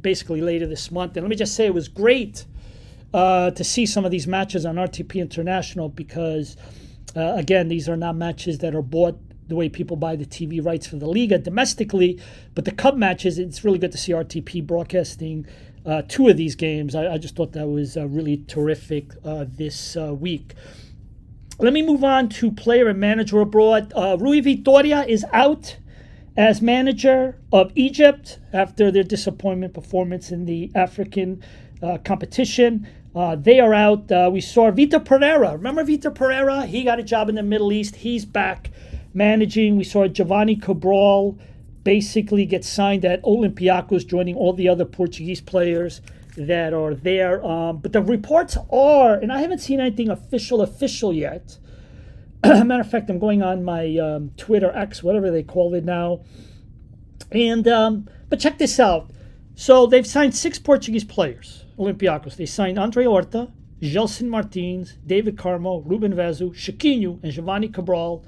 basically 0.00 0.40
later 0.40 0.66
this 0.66 0.90
month. 0.90 1.16
And 1.16 1.24
let 1.24 1.30
me 1.30 1.36
just 1.36 1.54
say, 1.54 1.66
it 1.66 1.74
was 1.74 1.88
great 1.88 2.44
uh, 3.12 3.50
to 3.52 3.64
see 3.64 3.86
some 3.86 4.04
of 4.04 4.10
these 4.10 4.26
matches 4.26 4.66
on 4.66 4.76
RTP 4.76 5.16
International 5.16 5.88
because, 5.88 6.56
uh, 7.16 7.34
again, 7.36 7.68
these 7.68 7.88
are 7.88 7.96
not 7.96 8.16
matches 8.16 8.58
that 8.58 8.74
are 8.74 8.82
bought 8.82 9.18
the 9.48 9.56
way 9.56 9.68
people 9.68 9.96
buy 9.96 10.14
the 10.14 10.26
TV 10.26 10.64
rights 10.64 10.86
for 10.86 10.96
the 10.96 11.06
Liga 11.06 11.38
domestically. 11.38 12.20
But 12.54 12.64
the 12.64 12.72
Cup 12.72 12.96
matches, 12.96 13.38
it's 13.38 13.64
really 13.64 13.78
good 13.78 13.92
to 13.92 13.98
see 13.98 14.12
RTP 14.12 14.66
broadcasting. 14.66 15.46
Uh, 15.86 16.02
two 16.06 16.28
of 16.28 16.36
these 16.36 16.54
games. 16.54 16.94
I, 16.94 17.14
I, 17.14 17.18
just 17.18 17.34
thought 17.34 17.52
that 17.52 17.66
was 17.66 17.96
uh, 17.96 18.06
really 18.08 18.44
terrific 18.46 19.12
this 19.22 19.96
week. 19.96 20.54
Let 21.60 21.72
me 21.72 21.82
move 21.82 22.04
on 22.04 22.28
to 22.28 22.52
player 22.52 22.86
and 22.86 23.00
manager 23.00 23.40
abroad. 23.40 23.92
Uh, 23.96 24.16
Rui 24.20 24.40
Vitoria 24.40 25.04
is 25.04 25.24
out 25.32 25.76
as 26.36 26.62
manager 26.62 27.36
of 27.52 27.72
Egypt 27.74 28.38
after 28.52 28.92
their 28.92 29.02
disappointment 29.02 29.74
performance 29.74 30.30
in 30.30 30.44
the 30.44 30.70
African 30.76 31.42
uh, 31.82 31.98
competition. 32.04 32.86
Uh, 33.18 33.34
they 33.34 33.58
are 33.58 33.74
out. 33.74 34.12
Uh, 34.12 34.30
we 34.32 34.40
saw 34.40 34.70
Vitor 34.70 35.04
Pereira. 35.04 35.50
Remember 35.50 35.82
Vitor 35.82 36.14
Pereira? 36.14 36.64
He 36.66 36.84
got 36.84 37.00
a 37.00 37.02
job 37.02 37.28
in 37.28 37.34
the 37.34 37.42
Middle 37.42 37.72
East. 37.72 37.96
He's 37.96 38.24
back 38.24 38.70
managing. 39.12 39.76
We 39.76 39.82
saw 39.82 40.06
Giovanni 40.06 40.54
Cabral 40.54 41.36
basically 41.82 42.46
get 42.46 42.64
signed 42.64 43.04
at 43.04 43.20
Olympiacos, 43.24 44.06
joining 44.06 44.36
all 44.36 44.52
the 44.52 44.68
other 44.68 44.84
Portuguese 44.84 45.40
players 45.40 46.00
that 46.36 46.72
are 46.72 46.94
there. 46.94 47.44
Um, 47.44 47.78
but 47.78 47.92
the 47.92 48.00
reports 48.00 48.56
are, 48.72 49.14
and 49.14 49.32
I 49.32 49.40
haven't 49.40 49.58
seen 49.58 49.80
anything 49.80 50.10
official, 50.10 50.62
official 50.62 51.12
yet. 51.12 51.58
Matter 52.44 52.82
of 52.82 52.88
fact, 52.88 53.10
I'm 53.10 53.18
going 53.18 53.42
on 53.42 53.64
my 53.64 53.98
um, 53.98 54.30
Twitter 54.36 54.70
X, 54.76 55.02
whatever 55.02 55.32
they 55.32 55.42
call 55.42 55.74
it 55.74 55.84
now. 55.84 56.20
And 57.32 57.66
um, 57.66 58.08
but 58.28 58.38
check 58.38 58.58
this 58.58 58.78
out. 58.78 59.10
So 59.56 59.86
they've 59.86 60.06
signed 60.06 60.36
six 60.36 60.60
Portuguese 60.60 61.02
players, 61.02 61.64
Olympiacos. 61.78 62.36
They 62.36 62.46
signed 62.46 62.78
Andre 62.78 63.04
Horta, 63.04 63.50
Gelson 63.80 64.28
Martins, 64.28 64.94
David 65.06 65.36
Carmo, 65.36 65.82
Ruben 65.86 66.12
Vezo, 66.12 66.50
Chiquinho, 66.50 67.22
and 67.22 67.32
Giovanni 67.32 67.68
Cabral. 67.68 68.24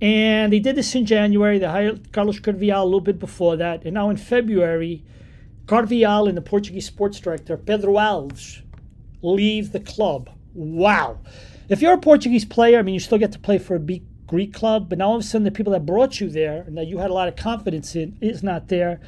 And 0.00 0.52
they 0.52 0.58
did 0.58 0.76
this 0.76 0.94
in 0.94 1.06
January. 1.06 1.58
They 1.58 1.66
hired 1.66 2.12
Carlos 2.12 2.40
Carvalhal 2.40 2.82
a 2.82 2.84
little 2.84 3.00
bit 3.00 3.18
before 3.18 3.56
that. 3.56 3.84
And 3.84 3.94
now 3.94 4.10
in 4.10 4.16
February, 4.16 5.04
Carvalhal 5.66 6.28
and 6.28 6.36
the 6.36 6.42
Portuguese 6.42 6.86
sports 6.86 7.20
director, 7.20 7.56
Pedro 7.56 7.94
Alves, 7.94 8.62
leave 9.22 9.72
the 9.72 9.80
club. 9.80 10.30
Wow. 10.54 11.18
If 11.68 11.80
you're 11.80 11.94
a 11.94 11.98
Portuguese 11.98 12.44
player, 12.44 12.78
I 12.78 12.82
mean, 12.82 12.94
you 12.94 13.00
still 13.00 13.18
get 13.18 13.32
to 13.32 13.38
play 13.38 13.58
for 13.58 13.76
a 13.76 13.80
big 13.80 14.02
Greek 14.26 14.52
club, 14.52 14.88
but 14.88 14.98
now 14.98 15.08
all 15.08 15.16
of 15.16 15.20
a 15.20 15.24
sudden 15.24 15.44
the 15.44 15.50
people 15.50 15.72
that 15.72 15.86
brought 15.86 16.20
you 16.20 16.28
there 16.28 16.62
and 16.62 16.76
that 16.76 16.86
you 16.86 16.98
had 16.98 17.10
a 17.10 17.14
lot 17.14 17.28
of 17.28 17.36
confidence 17.36 17.94
in 17.94 18.16
is 18.20 18.42
not 18.42 18.68
there. 18.68 19.00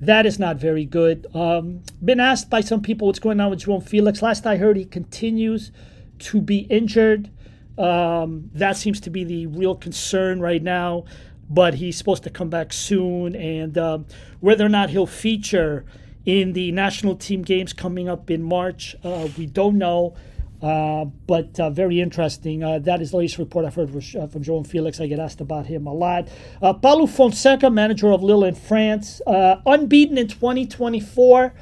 That 0.00 0.26
is 0.26 0.38
not 0.38 0.56
very 0.56 0.84
good. 0.84 1.26
Um, 1.34 1.82
been 2.04 2.20
asked 2.20 2.50
by 2.50 2.60
some 2.60 2.80
people 2.80 3.06
what's 3.06 3.18
going 3.18 3.40
on 3.40 3.50
with 3.50 3.64
João 3.64 3.82
Felix. 3.82 4.22
Last 4.22 4.46
I 4.46 4.56
heard, 4.56 4.76
he 4.76 4.84
continues 4.84 5.72
to 6.20 6.40
be 6.40 6.58
injured. 6.70 7.30
Um, 7.76 8.50
that 8.54 8.76
seems 8.76 9.00
to 9.00 9.10
be 9.10 9.24
the 9.24 9.46
real 9.46 9.74
concern 9.74 10.40
right 10.40 10.62
now 10.62 11.04
but 11.50 11.74
he's 11.74 11.96
supposed 11.96 12.22
to 12.24 12.30
come 12.30 12.50
back 12.50 12.72
soon. 12.72 13.34
And 13.34 13.76
um, 13.78 14.06
whether 14.40 14.64
or 14.64 14.68
not 14.68 14.90
he'll 14.90 15.06
feature 15.06 15.84
in 16.24 16.52
the 16.52 16.72
national 16.72 17.16
team 17.16 17.42
games 17.42 17.72
coming 17.72 18.08
up 18.08 18.30
in 18.30 18.42
March, 18.42 18.94
uh, 19.02 19.28
we 19.38 19.46
don't 19.46 19.78
know. 19.78 20.14
Uh, 20.60 21.04
but 21.04 21.58
uh, 21.60 21.70
very 21.70 22.00
interesting. 22.00 22.64
Uh, 22.64 22.78
that 22.80 23.00
is 23.00 23.12
the 23.12 23.16
latest 23.16 23.38
report 23.38 23.64
I've 23.64 23.74
heard 23.74 23.90
uh, 23.90 24.26
from 24.26 24.42
João 24.42 24.66
Felix. 24.66 25.00
I 25.00 25.06
get 25.06 25.20
asked 25.20 25.40
about 25.40 25.66
him 25.66 25.86
a 25.86 25.92
lot. 25.92 26.28
Uh, 26.60 26.72
Paulo 26.72 27.06
Fonseca, 27.06 27.70
manager 27.70 28.12
of 28.12 28.22
Lille 28.22 28.44
in 28.44 28.54
France, 28.54 29.20
unbeaten 29.26 30.18
in 30.18 30.26
2024. 30.26 31.54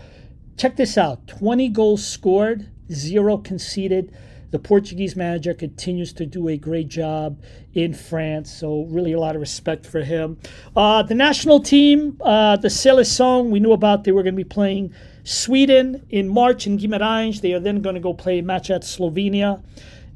Check 0.56 0.76
this 0.76 0.96
out 0.96 1.26
20 1.26 1.68
goals 1.68 2.06
scored, 2.06 2.68
zero 2.90 3.36
conceded. 3.36 4.14
The 4.50 4.58
Portuguese 4.58 5.16
manager 5.16 5.54
continues 5.54 6.12
to 6.14 6.26
do 6.26 6.48
a 6.48 6.56
great 6.56 6.88
job 6.88 7.42
in 7.74 7.94
France, 7.94 8.52
so 8.52 8.84
really 8.84 9.12
a 9.12 9.20
lot 9.20 9.34
of 9.34 9.40
respect 9.40 9.84
for 9.84 10.02
him. 10.02 10.38
Uh, 10.74 11.02
the 11.02 11.14
national 11.14 11.60
team, 11.60 12.16
uh, 12.20 12.56
the 12.56 12.68
Seleção, 12.68 13.50
we 13.50 13.60
knew 13.60 13.72
about 13.72 14.04
they 14.04 14.12
were 14.12 14.22
going 14.22 14.34
to 14.34 14.44
be 14.44 14.44
playing 14.44 14.94
Sweden 15.24 16.06
in 16.10 16.28
March 16.28 16.66
in 16.66 16.78
Guimarães. 16.78 17.40
They 17.40 17.52
are 17.52 17.60
then 17.60 17.82
going 17.82 17.96
to 17.96 18.00
go 18.00 18.14
play 18.14 18.38
a 18.38 18.42
match 18.42 18.70
at 18.70 18.82
Slovenia. 18.82 19.62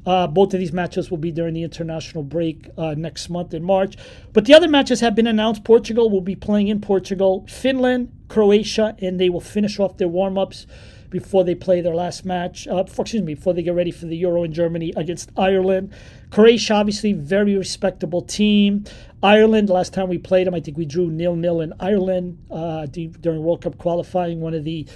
Uh, 0.05 0.25
both 0.25 0.53
of 0.53 0.59
these 0.59 0.73
matches 0.73 1.11
will 1.11 1.17
be 1.17 1.31
during 1.31 1.53
the 1.53 1.63
international 1.63 2.23
break 2.23 2.67
uh, 2.77 2.95
next 2.97 3.29
month 3.29 3.53
in 3.53 3.63
March. 3.63 3.95
But 4.33 4.45
the 4.45 4.53
other 4.53 4.67
matches 4.67 4.99
have 5.01 5.13
been 5.13 5.27
announced. 5.27 5.63
Portugal 5.63 6.09
will 6.09 6.21
be 6.21 6.35
playing 6.35 6.69
in 6.69 6.81
Portugal, 6.81 7.45
Finland, 7.47 8.11
Croatia, 8.27 8.95
and 8.99 9.19
they 9.19 9.29
will 9.29 9.41
finish 9.41 9.79
off 9.79 9.97
their 9.97 10.07
warm 10.07 10.37
ups 10.37 10.65
before 11.11 11.43
they 11.43 11.53
play 11.53 11.81
their 11.81 11.93
last 11.93 12.25
match. 12.25 12.67
Uh, 12.67 12.77
excuse 12.77 13.21
me, 13.21 13.35
before 13.35 13.53
they 13.53 13.61
get 13.61 13.75
ready 13.75 13.91
for 13.91 14.07
the 14.07 14.17
Euro 14.17 14.43
in 14.43 14.51
Germany 14.51 14.91
against 14.97 15.29
Ireland. 15.37 15.93
Croatia, 16.31 16.73
obviously, 16.73 17.13
very 17.13 17.55
respectable 17.55 18.21
team. 18.21 18.85
Ireland, 19.21 19.69
last 19.69 19.93
time 19.93 20.09
we 20.09 20.17
played 20.17 20.47
them, 20.47 20.55
I 20.55 20.61
think 20.61 20.77
we 20.77 20.85
drew 20.85 21.11
nil 21.11 21.35
nil 21.35 21.61
in 21.61 21.73
Ireland 21.79 22.39
uh, 22.49 22.87
during 22.87 23.43
World 23.43 23.61
Cup 23.61 23.77
qualifying. 23.77 24.41
One 24.41 24.55
of 24.55 24.63
the 24.63 24.87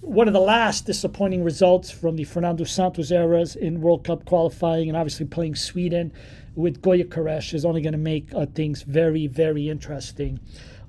one 0.00 0.28
of 0.28 0.34
the 0.34 0.40
last 0.40 0.84
disappointing 0.84 1.42
results 1.42 1.90
from 1.90 2.16
the 2.16 2.24
Fernando 2.24 2.64
Santos 2.64 3.10
eras 3.10 3.56
in 3.56 3.80
World 3.80 4.04
Cup 4.04 4.24
qualifying, 4.26 4.88
and 4.88 4.96
obviously 4.96 5.26
playing 5.26 5.56
Sweden 5.56 6.12
with 6.54 6.82
Gyökeres 6.82 7.52
is 7.52 7.64
only 7.64 7.80
going 7.80 7.92
to 7.92 7.98
make 7.98 8.32
uh, 8.34 8.46
things 8.46 8.82
very, 8.82 9.26
very 9.26 9.68
interesting. 9.68 10.40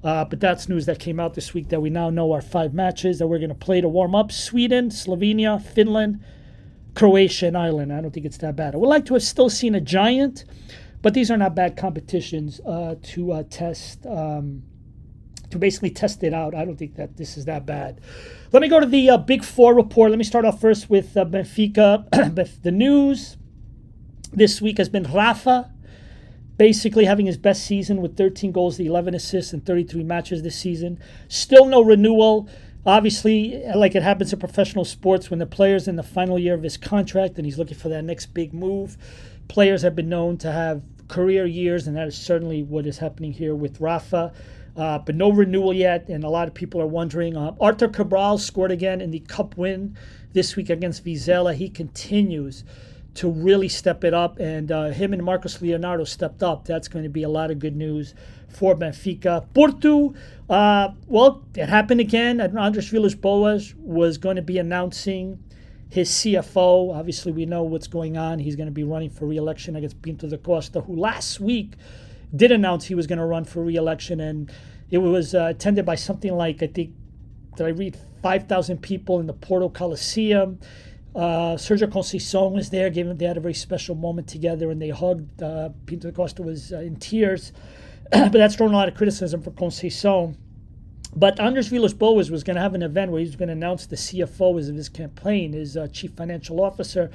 Uh, 0.04 0.24
but 0.26 0.40
that's 0.40 0.70
news 0.70 0.86
that 0.86 1.00
came 1.00 1.20
out 1.20 1.34
this 1.34 1.54
week 1.54 1.70
that 1.70 1.82
we 1.82 1.90
now 1.90 2.10
know 2.10 2.32
our 2.32 2.42
five 2.42 2.74
matches 2.74 3.20
that 3.20 3.28
we're 3.28 3.40
going 3.40 3.50
to 3.50 3.56
play 3.56 3.82
to 3.82 3.90
warm 3.90 4.14
up 4.14 4.32
Sweden, 4.32 4.90
Slovenia, 4.90 5.62
Finland, 5.62 6.24
Croatia, 6.94 7.48
and 7.48 7.58
Ireland. 7.58 7.92
I 7.92 8.02
don't 8.02 8.12
think 8.12 8.26
it's 8.26 8.38
that 8.38 8.56
bad. 8.56 8.76
I 8.76 8.78
would 8.78 8.88
like 8.88 9.06
to 9.06 9.16
have 9.16 9.24
still 9.24 9.50
seen 9.50 9.74
a 9.74 9.82
giant, 9.82 10.46
but 11.02 11.14
these 11.14 11.32
are 11.32 11.38
not 11.38 11.56
bad 11.56 11.76
competitions 11.76 12.60
uh, 12.62 12.96
to 13.02 13.32
uh, 13.32 13.44
test. 13.50 14.06
Um, 14.06 14.64
to 15.52 15.60
basically 15.60 15.92
test 15.92 16.24
it 16.24 16.34
out. 16.34 16.56
I 16.56 16.66
don't 16.66 16.76
think 16.76 16.96
that 16.96 17.18
this 17.18 17.38
is 17.38 17.46
that 17.46 17.66
bad. 17.66 18.02
Let 18.52 18.62
me 18.62 18.68
go 18.68 18.80
to 18.80 18.86
the 18.86 19.12
uh, 19.12 19.18
Big 19.18 19.44
Four 19.44 19.76
report. 19.76 20.10
Let 20.10 20.18
me 20.18 20.24
start 20.24 20.44
off 20.44 20.60
first 20.60 20.90
with 20.90 21.16
uh, 21.16 21.24
Benfica. 21.24 22.10
the 22.64 22.72
news 22.72 23.38
this 24.34 24.62
week 24.62 24.78
has 24.78 24.90
been 24.90 25.04
Rafa 25.04 25.72
basically 26.58 27.06
having 27.06 27.26
his 27.26 27.38
best 27.38 27.66
season 27.66 28.02
with 28.02 28.18
13 28.18 28.52
goals, 28.52 28.80
11 28.80 29.14
assists, 29.14 29.54
and 29.54 29.66
33 29.66 30.04
matches 30.04 30.44
this 30.44 30.58
season. 30.58 31.00
Still 31.28 31.66
no 31.66 31.82
renewal. 31.82 32.48
Obviously, 32.86 33.64
like 33.76 33.96
it 33.96 34.04
happens 34.04 34.32
in 34.32 34.40
professional 34.40 34.86
sports, 34.86 35.30
when 35.30 35.40
the 35.40 35.46
player's 35.46 35.88
in 35.88 35.96
the 35.96 36.04
final 36.04 36.38
year 36.38 36.54
of 36.54 36.64
his 36.64 36.78
contract 36.78 37.38
and 37.38 37.46
he's 37.46 37.58
looking 37.58 37.78
for 37.78 37.90
that 37.90 38.04
next 38.04 38.28
big 38.28 38.54
move, 38.54 38.98
players 39.48 39.82
have 39.82 39.96
been 39.96 40.10
known 40.10 40.38
to 40.38 40.52
have 40.52 40.84
career 41.08 41.46
years, 41.46 41.88
and 41.88 41.96
that 41.98 42.08
is 42.08 42.18
certainly 42.18 42.64
what 42.64 42.86
is 42.86 43.00
happening 43.00 43.34
here 43.34 43.56
with 43.56 43.82
Rafa. 43.82 44.34
Uh, 44.78 45.00
but 45.00 45.16
no 45.16 45.32
renewal 45.32 45.74
yet, 45.74 46.10
and 46.10 46.24
a 46.24 46.30
lot 46.30 46.48
of 46.48 46.54
people 46.54 46.82
are 46.82 46.88
wondering. 46.88 47.38
Uh, 47.38 47.56
Arthur 47.62 47.88
Cabral 47.88 48.38
scored 48.38 48.72
again 48.72 49.00
in 49.00 49.10
the 49.10 49.20
cup 49.22 49.56
win 49.58 49.98
this 50.34 50.56
week 50.56 50.70
against 50.70 51.06
Vizela. 51.06 51.56
He 51.56 51.70
continues 51.70 52.66
to 53.16 53.30
really 53.30 53.70
step 53.70 54.04
it 54.04 54.14
up. 54.14 54.40
And 54.40 54.72
uh, 54.72 54.90
him 54.90 55.14
and 55.14 55.24
Marcos 55.24 55.62
Leonardo 55.62 56.04
stepped 56.04 56.44
up. 56.44 56.66
That's 56.66 56.88
going 56.88 57.04
to 57.04 57.10
be 57.10 57.24
a 57.24 57.30
lot 57.30 57.52
of 57.52 57.60
good 57.60 57.76
news 57.76 58.14
for 58.50 58.76
Benfica. 58.76 59.46
Porto, 59.54 60.14
uh, 60.50 60.90
well, 61.08 61.44
it 61.56 61.68
happened 61.68 62.00
again. 62.00 62.40
Andres 62.40 62.90
Villas-Boas 62.90 63.74
was 63.78 64.18
going 64.18 64.36
to 64.36 64.42
be 64.42 64.58
announcing 64.58 65.40
his 65.90 66.10
CFO. 66.10 66.94
Obviously, 66.96 67.32
we 67.32 67.46
know 67.46 67.64
what's 67.64 67.88
going 67.88 68.18
on. 68.18 68.40
He's 68.40 68.56
going 68.56 68.68
to 68.68 68.72
be 68.72 68.84
running 68.84 69.10
for 69.10 69.26
re-election 69.26 69.76
against 69.76 70.02
Pinto 70.02 70.30
da 70.30 70.38
Costa, 70.38 70.82
who 70.82 70.96
last 70.96 71.40
week 71.40 71.74
did 72.36 72.52
announce 72.52 72.86
he 72.86 72.96
was 72.96 73.08
going 73.08 73.20
to 73.20 73.26
run 73.26 73.46
for 73.46 73.64
re-election, 73.64 74.20
and 74.20 74.52
it 74.90 74.98
was 74.98 75.34
uh, 75.34 75.48
attended 75.52 75.86
by 75.86 75.96
something 75.96 76.34
like 76.34 76.62
I 76.62 76.68
think 76.68 76.94
did 77.56 77.66
I 77.66 77.70
read 77.70 77.98
5,000 78.22 78.82
people 78.82 79.20
in 79.20 79.28
the 79.28 79.34
Porto 79.34 79.70
Coliseum. 79.70 80.60
Uh, 81.16 81.56
Sergio 81.56 81.88
Conceição 81.88 82.52
was 82.52 82.70
there. 82.70 82.90
Gave 82.90 83.18
they 83.18 83.26
had 83.26 83.38
a 83.38 83.42
very 83.42 83.54
special 83.54 83.96
moment 83.96 84.28
together, 84.28 84.70
and 84.70 84.82
they 84.82 84.90
hugged. 84.90 85.42
Uh, 85.42 85.70
Pinto 85.86 86.12
Costa 86.12 86.44
was 86.44 86.74
uh, 86.74 86.80
in 86.80 86.98
tears, 86.98 87.54
but 88.12 88.34
that's 88.34 88.58
drawn 88.58 88.74
a 88.74 88.76
lot 88.76 88.90
of 88.90 88.96
criticism 88.96 89.42
for 89.42 89.52
Conceição. 89.52 90.36
But 91.16 91.40
Andres 91.40 91.70
Villas-Boas 91.70 92.30
was 92.30 92.44
going 92.44 92.56
to 92.56 92.62
have 92.62 92.74
an 92.74 92.84
event 92.84 93.12
where 93.12 93.20
he 93.20 93.26
was 93.26 93.38
going 93.38 93.48
to 93.48 93.54
announce 93.54 93.86
the 93.86 93.96
CFO 93.96 94.60
of 94.60 94.76
his 94.76 94.90
campaign, 94.90 95.54
his 95.54 95.78
uh, 95.78 95.88
chief 95.88 96.12
financial 96.12 96.62
officer. 96.62 97.10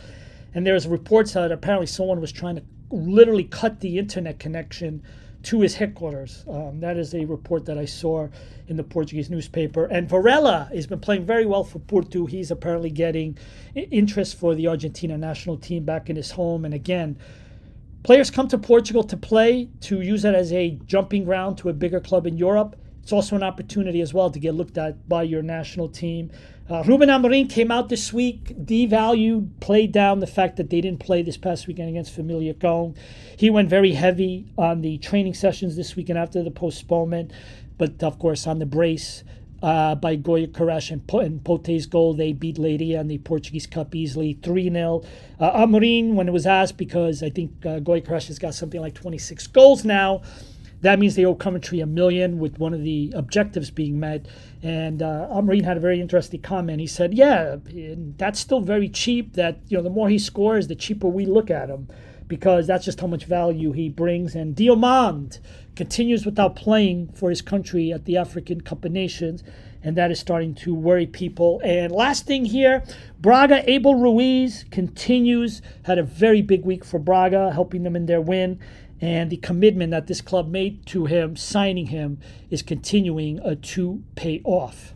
And 0.54 0.66
there's 0.66 0.88
reports 0.88 1.34
that 1.34 1.52
apparently 1.52 1.86
someone 1.86 2.18
was 2.18 2.32
trying 2.32 2.56
to 2.56 2.62
literally 2.90 3.44
cut 3.44 3.80
the 3.80 3.98
internet 3.98 4.38
connection 4.38 5.02
to 5.42 5.60
his 5.60 5.74
headquarters. 5.74 6.44
Um, 6.48 6.80
that 6.80 6.96
is 6.96 7.14
a 7.14 7.24
report 7.24 7.64
that 7.66 7.78
I 7.78 7.84
saw 7.84 8.28
in 8.68 8.76
the 8.76 8.84
Portuguese 8.84 9.30
newspaper. 9.30 9.86
And 9.86 10.08
Varela 10.08 10.68
has 10.72 10.86
been 10.86 11.00
playing 11.00 11.24
very 11.24 11.46
well 11.46 11.64
for 11.64 11.78
Porto. 11.78 12.26
He's 12.26 12.50
apparently 12.50 12.90
getting 12.90 13.38
interest 13.74 14.36
for 14.36 14.54
the 14.54 14.68
Argentina 14.68 15.16
national 15.16 15.56
team 15.56 15.84
back 15.84 16.10
in 16.10 16.16
his 16.16 16.30
home. 16.32 16.64
And 16.64 16.74
again, 16.74 17.18
players 18.02 18.30
come 18.30 18.48
to 18.48 18.58
Portugal 18.58 19.02
to 19.04 19.16
play, 19.16 19.68
to 19.82 20.00
use 20.00 20.24
it 20.24 20.34
as 20.34 20.52
a 20.52 20.78
jumping 20.86 21.24
ground 21.24 21.58
to 21.58 21.68
a 21.68 21.72
bigger 21.72 22.00
club 22.00 22.26
in 22.26 22.36
Europe. 22.36 22.76
It's 23.02 23.12
also 23.12 23.36
an 23.36 23.42
opportunity 23.42 24.00
as 24.00 24.14
well 24.14 24.30
to 24.30 24.38
get 24.38 24.54
looked 24.54 24.78
at 24.78 25.08
by 25.08 25.22
your 25.24 25.42
national 25.42 25.88
team. 25.88 26.30
Uh, 26.70 26.84
Ruben 26.84 27.08
Amorim 27.08 27.50
came 27.50 27.72
out 27.72 27.88
this 27.88 28.12
week, 28.12 28.56
devalued, 28.56 29.50
played 29.58 29.90
down 29.90 30.20
the 30.20 30.26
fact 30.28 30.56
that 30.56 30.70
they 30.70 30.80
didn't 30.80 31.00
play 31.00 31.20
this 31.20 31.36
past 31.36 31.66
weekend 31.66 31.88
against 31.88 32.16
Famalicão. 32.16 32.96
He 33.36 33.50
went 33.50 33.68
very 33.68 33.92
heavy 33.94 34.46
on 34.56 34.82
the 34.82 34.98
training 34.98 35.34
sessions 35.34 35.74
this 35.74 35.96
weekend 35.96 36.16
after 36.20 36.44
the 36.44 36.50
postponement, 36.52 37.32
but 37.76 38.00
of 38.04 38.20
course 38.20 38.46
on 38.46 38.60
the 38.60 38.66
brace. 38.66 39.24
Uh, 39.62 39.94
by 39.94 40.16
Gyökeres 40.16 40.90
and, 40.90 41.02
and 41.22 41.44
Pote's 41.44 41.84
goal, 41.84 42.14
they 42.14 42.32
beat 42.32 42.56
Leiria 42.56 42.98
in 42.98 43.08
the 43.08 43.18
Portuguese 43.18 43.66
Cup 43.66 43.94
easily 43.94 44.38
3 44.42 44.70
0. 44.70 45.02
Uh, 45.38 45.66
Amorim, 45.66 46.14
when 46.14 46.28
it 46.28 46.32
was 46.32 46.46
asked, 46.46 46.78
because 46.78 47.22
I 47.22 47.28
think 47.28 47.66
uh, 47.66 47.80
Gyökeres 47.80 48.28
has 48.28 48.38
got 48.38 48.54
something 48.54 48.80
like 48.80 48.94
26 48.94 49.48
goals 49.48 49.84
now, 49.84 50.22
that 50.82 50.98
means 50.98 51.14
they 51.14 51.24
owe 51.24 51.34
Coventry 51.34 51.80
a 51.80 51.86
million 51.86 52.38
with 52.38 52.58
one 52.58 52.72
of 52.72 52.82
the 52.82 53.12
objectives 53.14 53.70
being 53.70 54.00
met. 54.00 54.26
And 54.62 55.02
uh, 55.02 55.28
Amorim 55.30 55.64
had 55.64 55.76
a 55.76 55.80
very 55.80 56.00
interesting 56.00 56.40
comment. 56.40 56.80
He 56.80 56.86
said, 56.86 57.14
"Yeah, 57.14 57.56
that's 58.16 58.40
still 58.40 58.60
very 58.60 58.88
cheap. 58.88 59.34
That 59.34 59.60
you 59.68 59.76
know, 59.76 59.82
the 59.82 59.90
more 59.90 60.08
he 60.08 60.18
scores, 60.18 60.68
the 60.68 60.74
cheaper 60.74 61.08
we 61.08 61.26
look 61.26 61.50
at 61.50 61.68
him, 61.68 61.88
because 62.28 62.66
that's 62.66 62.84
just 62.84 63.00
how 63.00 63.06
much 63.06 63.24
value 63.24 63.72
he 63.72 63.88
brings." 63.88 64.34
And 64.34 64.54
Diomande 64.56 65.38
continues 65.76 66.26
without 66.26 66.56
playing 66.56 67.08
for 67.12 67.30
his 67.30 67.42
country 67.42 67.92
at 67.92 68.04
the 68.04 68.16
African 68.16 68.60
Cup 68.60 68.84
of 68.84 68.92
Nations, 68.92 69.42
and 69.82 69.96
that 69.96 70.10
is 70.10 70.18
starting 70.18 70.54
to 70.54 70.74
worry 70.74 71.06
people. 71.06 71.60
And 71.64 71.92
last 71.92 72.26
thing 72.26 72.44
here, 72.44 72.82
Braga 73.20 73.70
Abel 73.70 73.94
Ruiz 73.94 74.64
continues 74.70 75.62
had 75.84 75.98
a 75.98 76.02
very 76.02 76.42
big 76.42 76.64
week 76.64 76.84
for 76.84 76.98
Braga, 76.98 77.52
helping 77.52 77.82
them 77.82 77.96
in 77.96 78.06
their 78.06 78.20
win 78.20 78.58
and 79.00 79.30
the 79.30 79.36
commitment 79.38 79.90
that 79.92 80.06
this 80.06 80.20
club 80.20 80.48
made 80.50 80.84
to 80.86 81.06
him, 81.06 81.36
signing 81.36 81.86
him, 81.86 82.18
is 82.50 82.62
continuing 82.62 83.40
uh, 83.40 83.56
to 83.62 84.02
pay 84.14 84.40
off. 84.44 84.94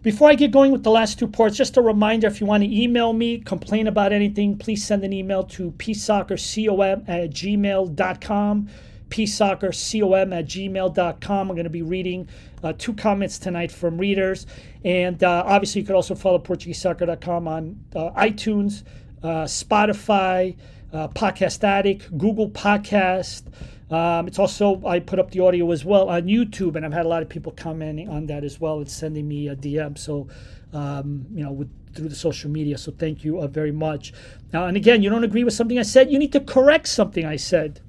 Before 0.00 0.30
I 0.30 0.34
get 0.36 0.52
going 0.52 0.70
with 0.70 0.84
the 0.84 0.90
last 0.90 1.18
two 1.18 1.26
parts, 1.26 1.56
just 1.56 1.76
a 1.76 1.82
reminder 1.82 2.28
if 2.28 2.40
you 2.40 2.46
want 2.46 2.62
to 2.62 2.82
email 2.82 3.12
me, 3.12 3.38
complain 3.38 3.88
about 3.88 4.12
anything, 4.12 4.56
please 4.56 4.84
send 4.84 5.02
an 5.04 5.12
email 5.12 5.42
to 5.44 5.72
peacesoccercom 5.72 7.08
at 7.08 7.30
gmail.com. 7.30 8.68
peacesoccercom 9.10 10.38
at 10.38 10.46
gmail.com. 10.46 11.50
I'm 11.50 11.54
going 11.56 11.64
to 11.64 11.70
be 11.70 11.82
reading 11.82 12.28
uh, 12.62 12.72
two 12.78 12.94
comments 12.94 13.38
tonight 13.38 13.72
from 13.72 13.98
readers. 13.98 14.46
And 14.84 15.22
uh, 15.22 15.42
obviously, 15.44 15.80
you 15.80 15.86
could 15.86 15.96
also 15.96 16.14
follow 16.14 16.38
PortugueseSoccer.com 16.38 17.48
on 17.48 17.84
uh, 17.96 18.10
iTunes, 18.12 18.84
uh, 19.22 19.44
Spotify, 19.44 20.56
uh, 20.92 21.08
Podcast 21.08 21.64
Addict, 21.64 22.16
Google 22.16 22.50
Podcast. 22.50 23.42
Um, 23.90 24.26
it's 24.26 24.38
also 24.38 24.84
I 24.86 25.00
put 25.00 25.18
up 25.18 25.30
the 25.30 25.40
audio 25.40 25.70
as 25.70 25.84
well 25.84 26.08
on 26.08 26.24
YouTube, 26.24 26.76
and 26.76 26.84
I've 26.84 26.92
had 26.92 27.06
a 27.06 27.08
lot 27.08 27.22
of 27.22 27.28
people 27.28 27.52
commenting 27.52 28.08
on 28.08 28.26
that 28.26 28.44
as 28.44 28.60
well 28.60 28.78
and 28.78 28.90
sending 28.90 29.26
me 29.26 29.48
a 29.48 29.56
DM. 29.56 29.96
So, 29.96 30.28
um, 30.72 31.26
you 31.32 31.42
know, 31.42 31.52
with, 31.52 31.70
through 31.94 32.08
the 32.08 32.14
social 32.14 32.50
media. 32.50 32.76
So 32.76 32.92
thank 32.92 33.24
you 33.24 33.40
uh, 33.40 33.46
very 33.46 33.72
much. 33.72 34.12
Now, 34.52 34.66
and 34.66 34.76
again, 34.76 35.02
you 35.02 35.10
don't 35.10 35.24
agree 35.24 35.44
with 35.44 35.54
something 35.54 35.78
I 35.78 35.82
said, 35.82 36.10
you 36.10 36.18
need 36.18 36.32
to 36.32 36.40
correct 36.40 36.88
something 36.88 37.24
I 37.24 37.36
said. 37.36 37.80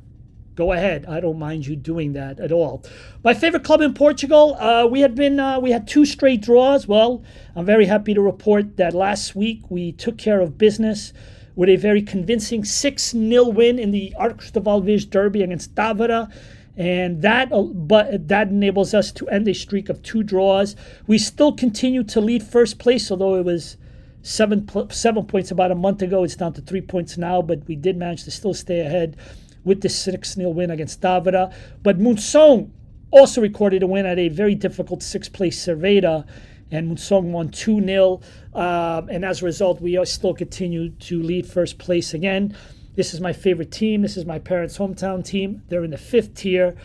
Go 0.60 0.74
ahead. 0.74 1.06
I 1.06 1.22
don't 1.22 1.40
mind 1.40 1.66
you 1.68 1.78
doing 1.78 2.12
that 2.14 2.42
at 2.42 2.52
all. 2.52 2.84
My 3.24 3.34
favorite 3.34 3.64
club 3.64 3.80
in 3.80 3.94
Portugal. 3.94 4.58
Uh, 4.60 4.86
we 4.86 5.00
had 5.00 5.16
been 5.16 5.40
uh, 5.40 5.58
we 5.58 5.72
had 5.72 5.88
two 5.88 6.06
straight 6.06 6.42
draws. 6.42 6.86
Well, 6.86 7.24
I'm 7.56 7.66
very 7.66 7.86
happy 7.86 8.14
to 8.14 8.22
report 8.22 8.76
that 8.76 8.94
last 8.94 9.38
week 9.38 9.62
we 9.70 9.94
took 9.94 10.18
care 10.18 10.42
of 10.42 10.58
business 10.58 11.14
with 11.56 11.70
a 11.70 11.78
very 11.78 12.02
convincing 12.02 12.66
6 12.66 13.12
0 13.12 13.46
win 13.46 13.80
in 13.80 13.92
the 13.92 14.14
Arcos 14.18 14.52
de 14.52 14.60
Valdevez 14.60 15.06
Derby 15.06 15.44
against 15.44 15.76
Távora. 15.76 16.30
And 16.76 17.22
that, 17.22 17.54
uh, 17.54 17.62
but 17.62 18.28
that 18.28 18.50
enables 18.50 18.94
us 18.94 19.14
to 19.14 19.30
end 19.30 19.48
a 19.48 19.54
streak 19.54 19.88
of 19.88 20.04
two 20.04 20.24
draws. 20.24 20.76
We 21.08 21.20
still 21.20 21.54
continue 21.54 22.04
to 22.04 22.20
lead 22.20 22.44
first 22.44 22.80
place, 22.80 23.10
although 23.10 23.36
it 23.36 23.46
was 23.46 23.78
seven 24.24 24.68
seven 24.92 25.26
points 25.26 25.52
about 25.52 25.72
a 25.72 25.76
month 25.76 26.02
ago. 26.02 26.26
It's 26.26 26.36
down 26.36 26.52
to 26.52 26.62
three 26.62 26.82
points 26.82 27.18
now, 27.18 27.42
but 27.42 27.66
we 27.66 27.78
did 27.78 27.96
manage 27.96 28.26
to 28.26 28.32
still 28.32 28.54
stay 28.54 28.82
ahead 28.82 29.16
with 29.64 29.82
the 29.82 29.90
6 29.90 30.34
0 30.34 30.50
win 30.50 30.72
against 30.72 31.02
Távora. 31.02 31.54
But 31.84 32.00
Monção 32.00 32.70
also 33.12 33.42
recorded 33.42 33.84
a 33.84 33.88
win 33.88 34.06
at 34.06 34.20
a 34.20 34.30
very 34.30 34.56
difficult 34.56 35.02
sixth 35.04 35.34
place 35.34 35.66
Cerveda 35.66 36.26
and 36.72 36.92
Monção 36.92 37.24
won 37.24 37.50
2 37.50 37.84
0. 37.84 38.22
Um, 38.54 39.10
and 39.10 39.26
as 39.26 39.42
a 39.42 39.46
result, 39.46 39.82
we 39.82 40.04
still 40.06 40.34
continue 40.34 40.90
to 40.90 41.22
lead 41.22 41.46
first 41.48 41.78
place 41.78 42.14
again. 42.14 42.56
This 42.96 43.14
is 43.14 43.22
my 43.22 43.34
favorite 43.34 43.72
team. 43.72 44.02
This 44.02 44.18
is 44.18 44.26
my 44.26 44.40
parents' 44.40 44.78
hometown 44.78 45.24
team. 45.26 45.64
They're 45.70 45.84
in 45.84 45.92
the 45.92 45.98
fifth 45.98 46.36
tier. 46.36 46.76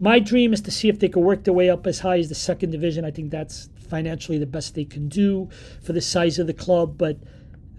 My 0.00 0.18
dream 0.18 0.52
is 0.52 0.62
to 0.62 0.70
see 0.70 0.88
if 0.88 0.98
they 0.98 1.08
can 1.08 1.22
work 1.22 1.44
their 1.44 1.54
way 1.54 1.68
up 1.68 1.86
as 1.86 2.00
high 2.00 2.18
as 2.18 2.28
the 2.28 2.34
second 2.34 2.70
division. 2.70 3.04
I 3.04 3.10
think 3.10 3.30
that's 3.30 3.68
financially 3.88 4.38
the 4.38 4.46
best 4.46 4.74
they 4.74 4.84
can 4.84 5.08
do 5.08 5.48
for 5.82 5.92
the 5.92 6.00
size 6.00 6.38
of 6.38 6.46
the 6.46 6.54
club. 6.54 6.96
But 6.96 7.18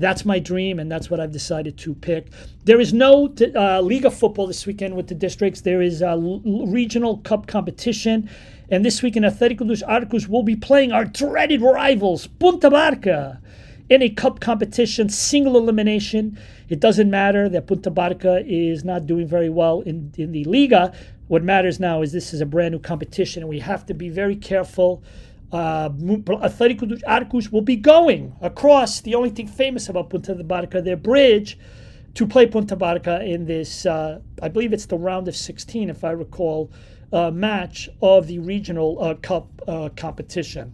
that's 0.02 0.26
my 0.26 0.40
dream, 0.40 0.80
and 0.80 0.92
that's 0.92 1.10
what 1.10 1.20
I've 1.20 1.32
decided 1.32 1.78
to 1.80 1.94
pick. 1.94 2.32
There 2.66 2.80
is 2.80 2.94
no 2.94 3.34
uh, 3.56 3.82
Liga 3.82 4.12
football 4.12 4.48
this 4.48 4.66
weekend 4.66 4.96
with 4.96 5.08
the 5.08 5.16
districts. 5.16 5.62
There 5.62 5.82
is 5.82 6.02
a 6.02 6.10
l- 6.10 6.42
regional 6.68 7.18
cup 7.20 7.48
competition, 7.48 8.30
and 8.70 8.86
this 8.86 9.02
weekend, 9.02 9.26
Atlético 9.26 9.68
dos 9.68 9.84
Arcos 9.84 10.28
will 10.28 10.44
be 10.44 10.56
playing 10.56 10.92
our 10.92 11.06
dreaded 11.06 11.62
rivals, 11.62 12.28
Punta 12.28 12.70
Barca, 12.70 13.42
in 13.90 14.02
a 14.02 14.10
cup 14.10 14.40
competition, 14.40 15.10
single 15.10 15.58
elimination. 15.58 16.38
It 16.70 16.80
doesn't 16.80 17.10
matter 17.10 17.50
that 17.50 17.68
Punta 17.68 17.92
Barca 17.92 18.44
is 18.46 18.86
not 18.86 19.06
doing 19.06 19.28
very 19.28 19.50
well 19.50 19.82
in, 19.82 20.14
in 20.18 20.32
the 20.32 20.46
Liga. 20.46 20.94
What 21.28 21.44
matters 21.44 21.80
now 21.80 22.02
is 22.02 22.12
this 22.12 22.34
is 22.34 22.42
a 22.42 22.46
brand 22.46 22.74
new 22.74 22.80
competition, 22.80 23.44
and 23.44 23.50
we 23.50 23.60
have 23.60 23.86
to 23.88 23.94
be 23.94 24.10
very 24.10 24.36
careful. 24.36 25.04
Uh, 25.52 25.90
Atlético 25.90 26.88
dos 26.88 27.04
Arcos 27.04 27.52
will 27.52 27.62
be 27.62 27.76
going 27.76 28.34
across 28.42 29.02
the 29.02 29.16
only 29.16 29.30
thing 29.30 29.48
famous 29.48 29.90
about 29.90 30.10
Punta 30.10 30.34
de 30.34 30.44
Barca, 30.44 30.82
their 30.82 30.96
bridge, 30.96 31.58
to 32.14 32.26
play 32.26 32.46
Punta 32.48 32.76
Barca 32.76 33.24
in 33.24 33.46
this, 33.46 33.86
uh, 33.86 34.20
I 34.42 34.48
believe 34.48 34.74
it's 34.74 34.86
the 34.86 34.98
round 34.98 35.28
of 35.28 35.36
16, 35.36 35.90
if 35.90 36.04
I 36.04 36.12
recall, 36.12 36.72
uh, 37.14 37.32
match 37.32 37.90
of 38.02 38.28
the 38.28 38.40
regional 38.40 39.02
uh, 39.02 39.16
cup 39.16 39.48
uh, 39.68 39.90
competition. 39.96 40.74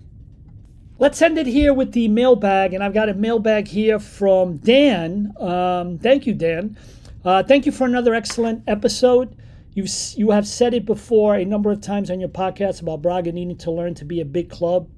Let's 0.99 1.21
end 1.21 1.37
it 1.37 1.45
here 1.45 1.73
with 1.73 1.91
the 1.91 2.07
mailbag, 2.07 2.73
and 2.73 2.83
I've 2.83 2.93
got 2.93 3.09
a 3.09 3.13
mailbag 3.13 3.67
here 3.67 3.99
from 3.99 4.57
Dan. 4.57 5.31
Um, 5.39 5.99
thank 5.99 6.25
you, 6.25 6.33
Dan. 6.33 6.75
Uh, 7.23 7.43
thank 7.43 7.65
you 7.65 7.71
for 7.71 7.85
another 7.85 8.15
excellent 8.15 8.63
episode. 8.67 9.35
You've 9.77 9.91
you 10.15 10.31
have 10.31 10.47
said 10.47 10.73
it 10.73 10.87
before 10.87 11.35
a 11.35 11.45
number 11.45 11.69
of 11.69 11.81
times 11.81 12.09
on 12.09 12.19
your 12.19 12.29
podcast 12.29 12.81
about 12.81 13.03
Braga 13.03 13.31
needing 13.31 13.57
to 13.57 13.69
learn 13.69 13.93
to 13.93 14.05
be 14.05 14.19
a 14.19 14.25
big 14.25 14.49
club. 14.49 14.89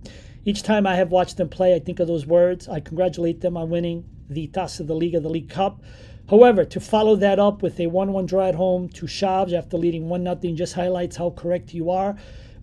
Each 0.45 0.63
time 0.63 0.87
I 0.87 0.95
have 0.95 1.11
watched 1.11 1.35
them 1.35 1.49
play, 1.49 1.75
I 1.75 1.79
think 1.79 1.99
of 1.99 2.07
those 2.07 2.25
words. 2.25 2.69
I 2.69 2.79
congratulate 2.79 3.41
them 3.41 3.57
on 3.57 3.69
winning 3.69 4.05
the 4.29 4.47
Taça 4.47 4.87
da 4.87 4.93
Liga, 4.93 5.19
the 5.19 5.27
League 5.27 5.49
Cup. 5.49 5.83
However, 6.29 6.63
to 6.63 6.79
follow 6.79 7.17
that 7.17 7.39
up 7.39 7.61
with 7.61 7.77
a 7.77 7.87
1 7.87 8.13
1 8.13 8.25
draw 8.25 8.47
at 8.47 8.55
home 8.55 8.87
to 8.91 9.05
Chaves 9.05 9.51
after 9.51 9.75
leading 9.75 10.07
1 10.07 10.23
0 10.23 10.55
just 10.55 10.75
highlights 10.75 11.17
how 11.17 11.31
correct 11.31 11.73
you 11.73 11.89
are. 11.89 12.15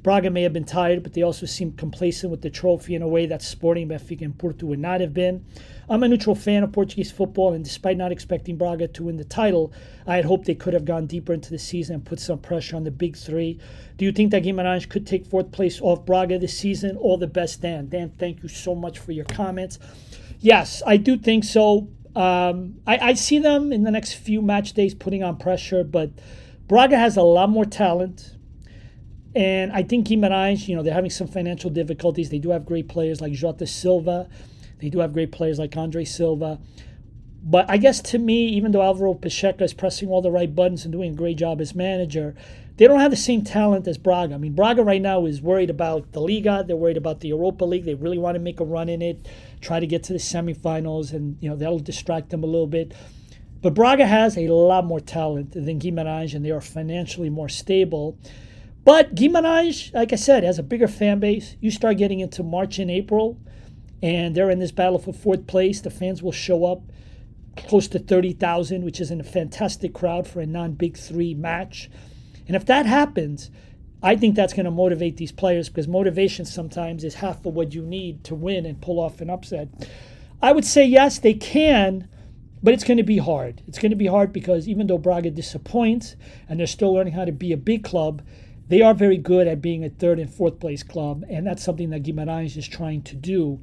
Braga 0.07 0.31
may 0.31 0.43
have 0.43 0.53
been 0.53 0.63
tired, 0.63 1.03
but 1.03 1.15
they 1.15 1.23
also 1.23 1.47
seemed 1.47 1.79
complacent 1.79 2.31
with 2.31 2.41
the 2.41 2.49
trophy 2.49 2.95
in 2.95 3.03
a 3.03 3.09
way 3.09 3.27
that 3.27 3.43
Sporting 3.43 3.89
Benfica 3.89 4.23
and 4.23 4.39
Porto 4.39 4.65
would 4.67 4.79
not 4.79 5.01
have 5.01 5.13
been. 5.13 5.45
I'm 5.89 6.05
a 6.05 6.07
neutral 6.07 6.37
fan 6.37 6.63
of 6.63 6.71
Portuguese 6.71 7.11
football, 7.11 7.55
and 7.55 7.65
despite 7.65 7.97
not 7.97 8.13
expecting 8.13 8.57
Braga 8.57 8.87
to 8.87 9.03
win 9.03 9.17
the 9.17 9.25
title, 9.25 9.73
I 10.07 10.15
had 10.15 10.25
hoped 10.25 10.45
they 10.45 10.55
could 10.55 10.75
have 10.75 10.85
gone 10.85 11.09
deeper 11.09 11.33
into 11.33 11.51
the 11.51 11.59
season 11.59 11.97
and 11.97 12.05
put 12.05 12.21
some 12.21 12.39
pressure 12.39 12.77
on 12.77 12.85
the 12.85 12.93
big 12.93 13.17
three. 13.17 13.59
Do 13.97 14.05
you 14.05 14.13
think 14.13 14.31
that 14.31 14.45
Guimarães 14.45 14.89
could 14.89 15.09
take 15.09 15.27
fourth 15.27 15.51
place 15.51 15.81
off 15.81 16.07
Braga 16.07 16.39
this 16.39 16.57
season? 16.57 16.97
All 16.99 17.19
the 17.19 17.27
best, 17.27 17.63
Dan. 17.63 17.89
Dan, 17.89 18.13
thank 18.17 18.45
you 18.45 18.49
so 18.49 18.77
much 18.77 19.01
for 19.01 19.11
your 19.11 19.25
comments. 19.25 19.81
Yes, 20.39 20.85
I 20.87 20.99
do 20.99 21.19
think 21.19 21.43
so. 21.43 21.89
Um, 22.15 22.77
I, 22.87 22.99
I 22.99 23.15
see 23.15 23.41
them 23.41 23.73
in 23.73 23.83
the 23.83 23.91
next 23.91 24.13
few 24.13 24.41
match 24.41 24.73
days 24.73 24.95
putting 24.95 25.25
on 25.25 25.37
pressure, 25.37 25.83
but 25.83 26.11
Braga 26.69 26.97
has 26.97 27.17
a 27.17 27.23
lot 27.23 27.51
more 27.51 27.65
talent. 27.65 28.36
And 29.37 29.71
I 29.71 29.83
think 29.83 30.07
Guimarães, 30.07 30.67
you 30.67 30.75
know, 30.75 30.83
they're 30.83 30.95
having 30.95 31.11
some 31.11 31.27
financial 31.29 31.69
difficulties. 31.69 32.31
They 32.31 32.39
do 32.39 32.49
have 32.51 32.65
great 32.65 32.89
players 32.89 33.21
like 33.21 33.33
Jota 33.33 33.67
Silva. 33.67 34.31
They 34.81 34.89
do 34.89 35.01
have 35.01 35.13
great 35.13 35.31
players 35.31 35.59
like 35.59 35.77
Andre 35.77 36.07
Silva. 36.07 36.59
But 37.43 37.67
I 37.69 37.77
guess 37.77 38.01
to 38.01 38.19
me, 38.19 38.47
even 38.47 38.73
though 38.73 38.81
Alvaro 38.81 39.13
Pacheco 39.13 39.63
is 39.63 39.75
pressing 39.75 40.09
all 40.09 40.23
the 40.23 40.31
right 40.31 40.53
buttons 40.53 40.85
and 40.85 40.93
doing 40.93 41.13
a 41.13 41.15
great 41.15 41.37
job 41.37 41.61
as 41.61 41.75
manager, 41.75 42.35
they 42.79 42.87
don't 42.87 42.99
have 42.99 43.11
the 43.11 43.17
same 43.17 43.45
talent 43.45 43.87
as 43.87 43.99
Braga. 43.99 44.35
I 44.35 44.39
mean, 44.39 44.55
Braga 44.55 44.83
right 44.83 45.03
now 45.03 45.27
is 45.27 45.43
worried 45.43 45.69
about 45.69 46.13
the 46.13 46.21
Liga. 46.23 46.65
They're 46.67 46.75
worried 46.75 46.97
about 46.97 47.21
the 47.21 47.29
Europa 47.29 47.67
League. 47.67 47.85
They 47.85 47.95
really 47.95 48.19
want 48.19 48.37
to 48.37 48.41
make 48.41 48.61
a 48.61 48.65
run 48.65 48.89
in 48.89 49.03
it, 49.03 49.29
try 49.61 49.81
to 49.81 49.87
get 49.87 50.03
to 50.05 50.15
the 50.15 50.19
semifinals, 50.19 51.13
and 51.13 51.37
you 51.43 51.51
know 51.51 51.57
that'll 51.57 51.79
distract 51.79 52.31
them 52.31 52.43
a 52.43 52.47
little 52.47 52.67
bit. 52.67 52.95
But 53.61 53.75
Braga 53.75 54.07
has 54.07 54.39
a 54.39 54.49
lot 54.49 54.87
more 54.87 55.01
talent 55.01 55.53
than 55.53 55.79
Guimarães, 55.79 56.35
and 56.35 56.43
they 56.43 56.51
are 56.51 56.63
financially 56.63 57.29
more 57.29 57.51
stable. 57.51 58.19
But 58.87 59.17
Guimarães, 59.17 59.93
like 59.93 60.13
I 60.13 60.17
said, 60.17 60.45
has 60.45 60.61
a 60.61 60.63
bigger 60.63 60.87
fan 60.87 61.19
base. 61.19 61.57
You 61.61 61.73
start 61.73 61.97
getting 61.97 62.21
into 62.21 62.45
March 62.45 62.79
and 62.79 62.89
April, 62.89 63.37
and 64.01 64.33
they're 64.33 64.49
in 64.49 64.61
this 64.61 64.71
battle 64.71 65.01
for 65.01 65.13
fourth 65.13 65.49
place. 65.49 65.81
The 65.81 65.91
fans 65.91 66.23
will 66.23 66.31
show 66.31 66.65
up 66.65 66.83
close 67.57 67.89
to 67.89 67.99
30,000, 67.99 68.85
which 68.85 69.01
is 69.01 69.11
a 69.11 69.25
fantastic 69.25 69.93
crowd 69.93 70.29
for 70.29 70.41
a 70.41 70.47
non 70.47 70.75
Big 70.75 70.97
Three 70.97 71.35
match. 71.35 71.91
And 72.47 72.55
if 72.55 72.65
that 72.67 72.87
happens, 72.87 73.51
I 74.05 74.15
think 74.15 74.37
that's 74.37 74.53
going 74.53 74.67
to 74.67 74.71
motivate 74.71 75.17
these 75.17 75.33
players 75.33 75.69
because 75.69 75.89
motivation 75.89 76.45
sometimes 76.45 77.03
is 77.03 77.17
half 77.17 77.45
of 77.45 77.55
what 77.55 77.75
you 77.75 77.83
need 77.83 78.23
to 78.23 78.37
win 78.37 78.65
and 78.65 78.81
pull 78.81 79.01
off 79.01 79.21
an 79.21 79.31
upset. 79.31 79.69
I 80.41 80.53
would 80.53 80.65
say 80.65 80.85
yes, 80.85 81.19
they 81.19 81.35
can, 81.35 82.09
but 82.63 82.73
it's 82.73 82.85
going 82.85 82.99
to 82.99 83.03
be 83.03 83.19
hard. 83.19 83.63
It's 83.67 83.81
going 83.81 83.91
to 83.91 83.97
be 83.97 84.07
hard 84.07 84.33
because 84.33 84.69
even 84.69 84.87
though 84.87 84.97
Braga 84.97 85.31
disappoints 85.33 86.15
and 86.49 86.61
they're 86.61 86.69
still 86.69 86.95
learning 86.95 87.15
how 87.15 87.25
to 87.25 87.33
be 87.33 87.51
a 87.51 87.57
big 87.57 87.83
club, 87.83 88.23
they 88.69 88.83
are 88.83 88.95
very 88.95 89.19
good 89.19 89.47
at 89.47 89.63
being 89.63 89.85
a 89.85 89.89
third 89.89 90.19
and 90.19 90.33
fourth 90.33 90.59
place 90.59 90.83
club, 90.83 91.25
and 91.29 91.47
that's 91.47 91.63
something 91.63 91.91
that 91.91 92.03
Guimarães 92.03 92.57
is 92.57 92.67
trying 92.67 93.03
to 93.03 93.15
do. 93.15 93.61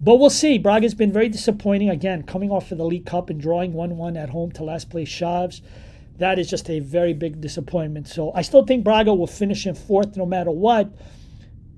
But 0.00 0.16
we'll 0.16 0.30
see. 0.30 0.58
Braga's 0.58 0.94
been 0.94 1.12
very 1.12 1.28
disappointing. 1.28 1.88
Again, 1.88 2.24
coming 2.24 2.50
off 2.50 2.72
of 2.72 2.78
the 2.78 2.84
League 2.84 3.06
Cup 3.06 3.30
and 3.30 3.40
drawing 3.40 3.72
1 3.72 3.96
1 3.96 4.16
at 4.16 4.30
home 4.30 4.50
to 4.52 4.64
last 4.64 4.90
place 4.90 5.08
Chaves. 5.08 5.60
That 6.18 6.40
is 6.40 6.50
just 6.50 6.68
a 6.68 6.80
very 6.80 7.12
big 7.12 7.40
disappointment. 7.40 8.08
So 8.08 8.32
I 8.34 8.42
still 8.42 8.66
think 8.66 8.82
Braga 8.82 9.14
will 9.14 9.28
finish 9.28 9.64
in 9.64 9.76
fourth 9.76 10.16
no 10.16 10.26
matter 10.26 10.50
what. 10.50 10.90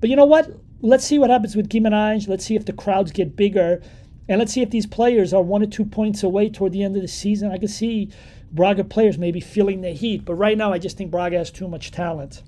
But 0.01 0.09
you 0.09 0.15
know 0.15 0.25
what? 0.25 0.51
Let's 0.81 1.05
see 1.05 1.19
what 1.19 1.29
happens 1.29 1.55
with 1.55 1.69
Guimarães. 1.69 2.27
Let's 2.27 2.45
see 2.45 2.55
if 2.55 2.65
the 2.65 2.73
crowds 2.73 3.11
get 3.11 3.35
bigger. 3.35 3.81
And 4.27 4.39
let's 4.39 4.53
see 4.53 4.63
if 4.63 4.71
these 4.71 4.87
players 4.87 5.31
are 5.31 5.43
one 5.43 5.61
or 5.61 5.67
two 5.67 5.85
points 5.85 6.23
away 6.23 6.49
toward 6.49 6.71
the 6.71 6.83
end 6.83 6.95
of 6.95 7.03
the 7.03 7.07
season. 7.07 7.51
I 7.51 7.59
can 7.59 7.67
see 7.67 8.09
Braga 8.51 8.83
players 8.85 9.19
maybe 9.19 9.39
feeling 9.39 9.81
the 9.81 9.91
heat. 9.91 10.25
But 10.25 10.35
right 10.35 10.57
now, 10.57 10.73
I 10.73 10.79
just 10.79 10.97
think 10.97 11.11
Braga 11.11 11.37
has 11.37 11.51
too 11.51 11.67
much 11.67 11.91
talent. 11.91 12.41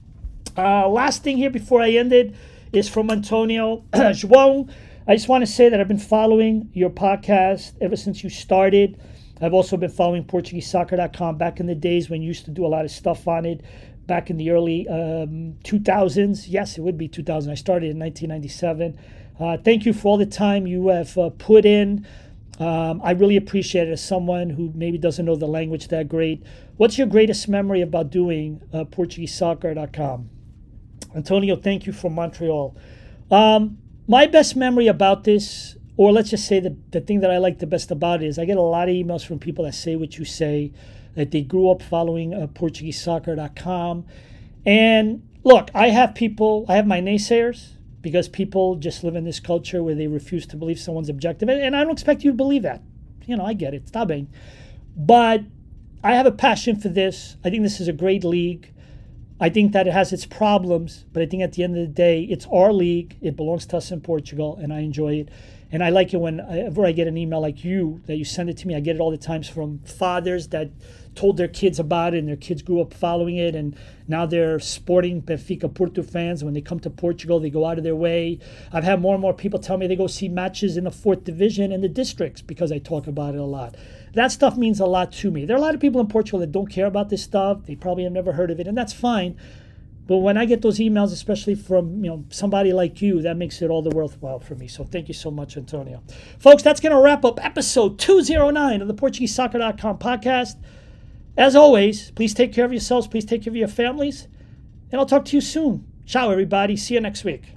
Uh, 0.57 0.89
last 0.89 1.23
thing 1.23 1.37
here 1.37 1.51
before 1.51 1.81
I 1.81 1.91
end 1.91 2.11
it 2.11 2.33
is 2.73 2.89
from 2.89 3.11
Antonio 3.11 3.83
João. 3.93 4.67
I 5.07 5.15
just 5.15 5.29
want 5.29 5.43
to 5.43 5.51
say 5.51 5.69
that 5.69 5.79
I've 5.79 5.87
been 5.87 5.99
following 5.99 6.71
your 6.73 6.89
podcast 6.89 7.73
ever 7.79 7.95
since 7.95 8.23
you 8.23 8.29
started. 8.31 8.99
I've 9.39 9.53
also 9.53 9.77
been 9.77 9.91
following 9.91 10.23
PortugueseSoccer.com 10.23 11.37
back 11.37 11.59
in 11.59 11.67
the 11.67 11.75
days 11.75 12.09
when 12.09 12.23
you 12.23 12.27
used 12.27 12.45
to 12.45 12.51
do 12.51 12.65
a 12.65 12.67
lot 12.67 12.85
of 12.85 12.91
stuff 12.91 13.27
on 13.27 13.45
it 13.45 13.61
back 14.07 14.31
in 14.31 14.37
the 14.37 14.49
early 14.49 14.87
um, 14.87 15.53
2000s. 15.63 16.45
Yes, 16.47 16.77
it 16.77 16.81
would 16.81 16.97
be 16.97 17.07
2000. 17.07 17.51
I 17.51 17.55
started 17.55 17.91
in 17.91 17.99
1997. 17.99 18.99
Uh, 19.39 19.57
thank 19.63 19.85
you 19.85 19.93
for 19.93 20.07
all 20.07 20.17
the 20.17 20.25
time 20.25 20.65
you 20.65 20.87
have 20.87 21.15
uh, 21.19 21.29
put 21.29 21.65
in. 21.65 22.07
Um, 22.59 22.99
I 23.03 23.11
really 23.11 23.37
appreciate 23.37 23.87
it 23.87 23.91
as 23.91 24.03
someone 24.03 24.49
who 24.49 24.71
maybe 24.73 24.97
doesn't 24.97 25.23
know 25.23 25.35
the 25.35 25.45
language 25.45 25.89
that 25.89 26.09
great. 26.09 26.41
What's 26.77 26.97
your 26.97 27.05
greatest 27.05 27.47
memory 27.47 27.81
about 27.81 28.09
doing 28.09 28.63
uh, 28.73 28.85
PortugueseSoccer.com? 28.85 30.31
Antonio, 31.15 31.55
thank 31.55 31.85
you 31.85 31.93
from 31.93 32.13
Montreal. 32.13 32.75
Um, 33.31 33.77
my 34.07 34.27
best 34.27 34.55
memory 34.55 34.87
about 34.87 35.23
this 35.23 35.77
or 35.97 36.11
let's 36.11 36.29
just 36.29 36.47
say 36.47 36.59
the, 36.59 36.77
the 36.91 37.01
thing 37.01 37.21
that 37.21 37.31
I 37.31 37.39
like 37.39 37.57
the 37.57 37.67
best 37.67 37.89
about 37.89 38.21
it 38.21 38.27
is 38.27 38.37
I 38.37 38.45
get 38.45 38.57
a 38.57 38.61
lot 38.61 38.87
of 38.87 38.93
emails 38.93 39.25
from 39.25 39.39
people 39.39 39.65
that 39.65 39.73
say 39.73 39.95
what 39.95 40.17
you 40.19 40.25
say, 40.25 40.71
that 41.15 41.31
they 41.31 41.41
grew 41.41 41.71
up 41.71 41.81
following 41.81 42.35
uh, 42.35 42.45
PortugueseSoccer.com. 42.47 44.05
And 44.65 45.27
look, 45.43 45.71
I 45.73 45.89
have 45.89 46.13
people, 46.13 46.65
I 46.69 46.75
have 46.75 46.85
my 46.85 47.01
naysayers 47.01 47.71
because 48.01 48.29
people 48.29 48.75
just 48.75 49.03
live 49.03 49.15
in 49.15 49.23
this 49.23 49.39
culture 49.39 49.81
where 49.81 49.95
they 49.95 50.05
refuse 50.05 50.45
to 50.47 50.55
believe 50.55 50.79
someone's 50.79 51.09
objective. 51.09 51.49
And, 51.49 51.75
I 51.75 51.83
don't 51.83 51.93
expect 51.93 52.23
you 52.23 52.31
to 52.31 52.37
believe 52.37 52.61
that. 52.61 52.83
You 53.25 53.35
know, 53.35 53.43
I 53.43 53.53
get 53.53 53.73
it. 53.73 53.91
Está 53.91 54.07
bem. 54.07 54.29
But 54.95 55.41
I 56.03 56.13
have 56.13 56.27
a 56.27 56.31
passion 56.31 56.79
for 56.79 56.89
this. 56.89 57.37
I 57.43 57.49
think 57.49 57.63
this 57.63 57.79
is 57.79 57.87
a 57.87 57.93
great 57.93 58.23
league. 58.23 58.71
I 59.39 59.49
think 59.49 59.71
that 59.73 59.87
it 59.87 59.93
has 59.93 60.11
its 60.11 60.25
problems, 60.25 61.05
but 61.13 61.21
I 61.21 61.27
think 61.27 61.43
at 61.43 61.53
the 61.53 61.63
end 61.63 61.77
of 61.77 61.81
the 61.81 61.93
day, 61.93 62.23
it's 62.23 62.47
our 62.51 62.73
league. 62.73 63.17
It 63.21 63.35
belongs 63.35 63.67
to 63.67 63.77
us 63.77 63.91
in 63.91 64.01
Portugal, 64.01 64.57
and 64.59 64.73
I 64.73 64.79
enjoy 64.79 65.15
it. 65.15 65.29
And 65.71 65.83
I 65.83 65.89
like 65.89 66.13
it 66.13 66.17
whenever 66.17 66.85
I 66.85 66.91
get 66.93 67.07
an 67.07 67.17
email 67.17 67.41
like 67.41 67.63
you 67.63 68.01
that 68.05 68.15
you 68.15 68.23
send 68.23 68.49
it 68.49 68.57
to 68.57 68.67
me. 68.67 68.75
I 68.75 68.79
get 68.79 68.95
it 68.95 68.99
all 68.99 69.11
the 69.11 69.17
times 69.17 69.49
from 69.49 69.79
fathers 69.79 70.47
that 70.47 70.71
told 71.13 71.35
their 71.35 71.47
kids 71.47 71.77
about 71.77 72.13
it 72.13 72.19
and 72.19 72.27
their 72.27 72.37
kids 72.37 72.61
grew 72.61 72.79
up 72.79 72.93
following 72.93 73.35
it 73.37 73.53
and 73.55 73.75
now 74.07 74.25
they're 74.25 74.59
sporting 74.59 75.21
Benfica 75.21 75.73
Porto 75.73 76.03
fans. 76.03 76.43
When 76.43 76.53
they 76.53 76.61
come 76.61 76.79
to 76.81 76.89
Portugal, 76.89 77.39
they 77.39 77.49
go 77.49 77.65
out 77.65 77.77
of 77.77 77.83
their 77.83 77.95
way. 77.95 78.39
I've 78.71 78.85
had 78.85 79.01
more 79.01 79.13
and 79.13 79.21
more 79.21 79.33
people 79.33 79.59
tell 79.59 79.77
me 79.77 79.87
they 79.87 79.97
go 79.97 80.07
see 80.07 80.29
matches 80.29 80.77
in 80.77 80.85
the 80.85 80.91
fourth 80.91 81.25
division 81.25 81.73
in 81.73 81.81
the 81.81 81.89
districts 81.89 82.41
because 82.41 82.71
I 82.71 82.77
talk 82.77 83.07
about 83.07 83.35
it 83.35 83.41
a 83.41 83.43
lot. 83.43 83.75
That 84.17 84.31
stuff 84.31 84.57
means 84.57 84.79
a 84.79 84.87
lot 84.87 85.11
to 85.13 85.29
me. 85.29 85.45
There 85.45 85.55
are 85.55 85.59
a 85.59 85.61
lot 85.61 85.75
of 85.75 85.79
people 85.79 86.01
in 86.01 86.07
Portugal 86.07 86.39
that 86.39 86.51
don't 86.51 86.65
care 86.65 86.87
about 86.87 87.09
this 87.09 87.21
stuff. 87.21 87.67
They 87.67 87.75
probably 87.75 88.03
have 88.03 88.11
never 88.11 88.31
heard 88.31 88.49
of 88.49 88.59
it, 88.59 88.65
and 88.65 88.75
that's 88.75 88.91
fine. 88.91 89.37
But 90.07 90.17
when 90.17 90.37
I 90.37 90.45
get 90.45 90.63
those 90.63 90.79
emails, 90.79 91.13
especially 91.13 91.53
from 91.53 92.03
you 92.03 92.09
know 92.09 92.25
somebody 92.31 92.73
like 92.73 92.99
you, 92.99 93.21
that 93.21 93.37
makes 93.37 93.61
it 93.61 93.69
all 93.69 93.83
the 93.83 93.95
worthwhile 93.95 94.39
for 94.39 94.55
me. 94.55 94.67
So 94.67 94.83
thank 94.83 95.07
you 95.07 95.13
so 95.13 95.29
much, 95.29 95.55
Antonio. 95.55 96.01
Folks, 96.39 96.63
that's 96.63 96.79
going 96.79 96.95
to 96.95 96.99
wrap 96.99 97.23
up 97.23 97.45
episode 97.45 97.99
209 97.99 98.81
of 98.81 98.87
the 98.87 98.95
PortugueseSoccer.com 98.95 99.99
podcast. 99.99 100.55
As 101.37 101.55
always, 101.55 102.09
please 102.09 102.33
take 102.33 102.51
care 102.51 102.65
of 102.65 102.71
yourselves. 102.71 103.05
Please 103.05 103.23
take 103.25 103.43
care 103.43 103.51
of 103.51 103.55
your 103.55 103.67
families. 103.67 104.27
And 104.91 104.99
I'll 104.99 105.05
talk 105.05 105.25
to 105.25 105.37
you 105.37 105.41
soon. 105.41 105.85
Ciao, 106.07 106.31
everybody. 106.31 106.75
See 106.75 106.95
you 106.95 107.01
next 107.01 107.23
week. 107.23 107.53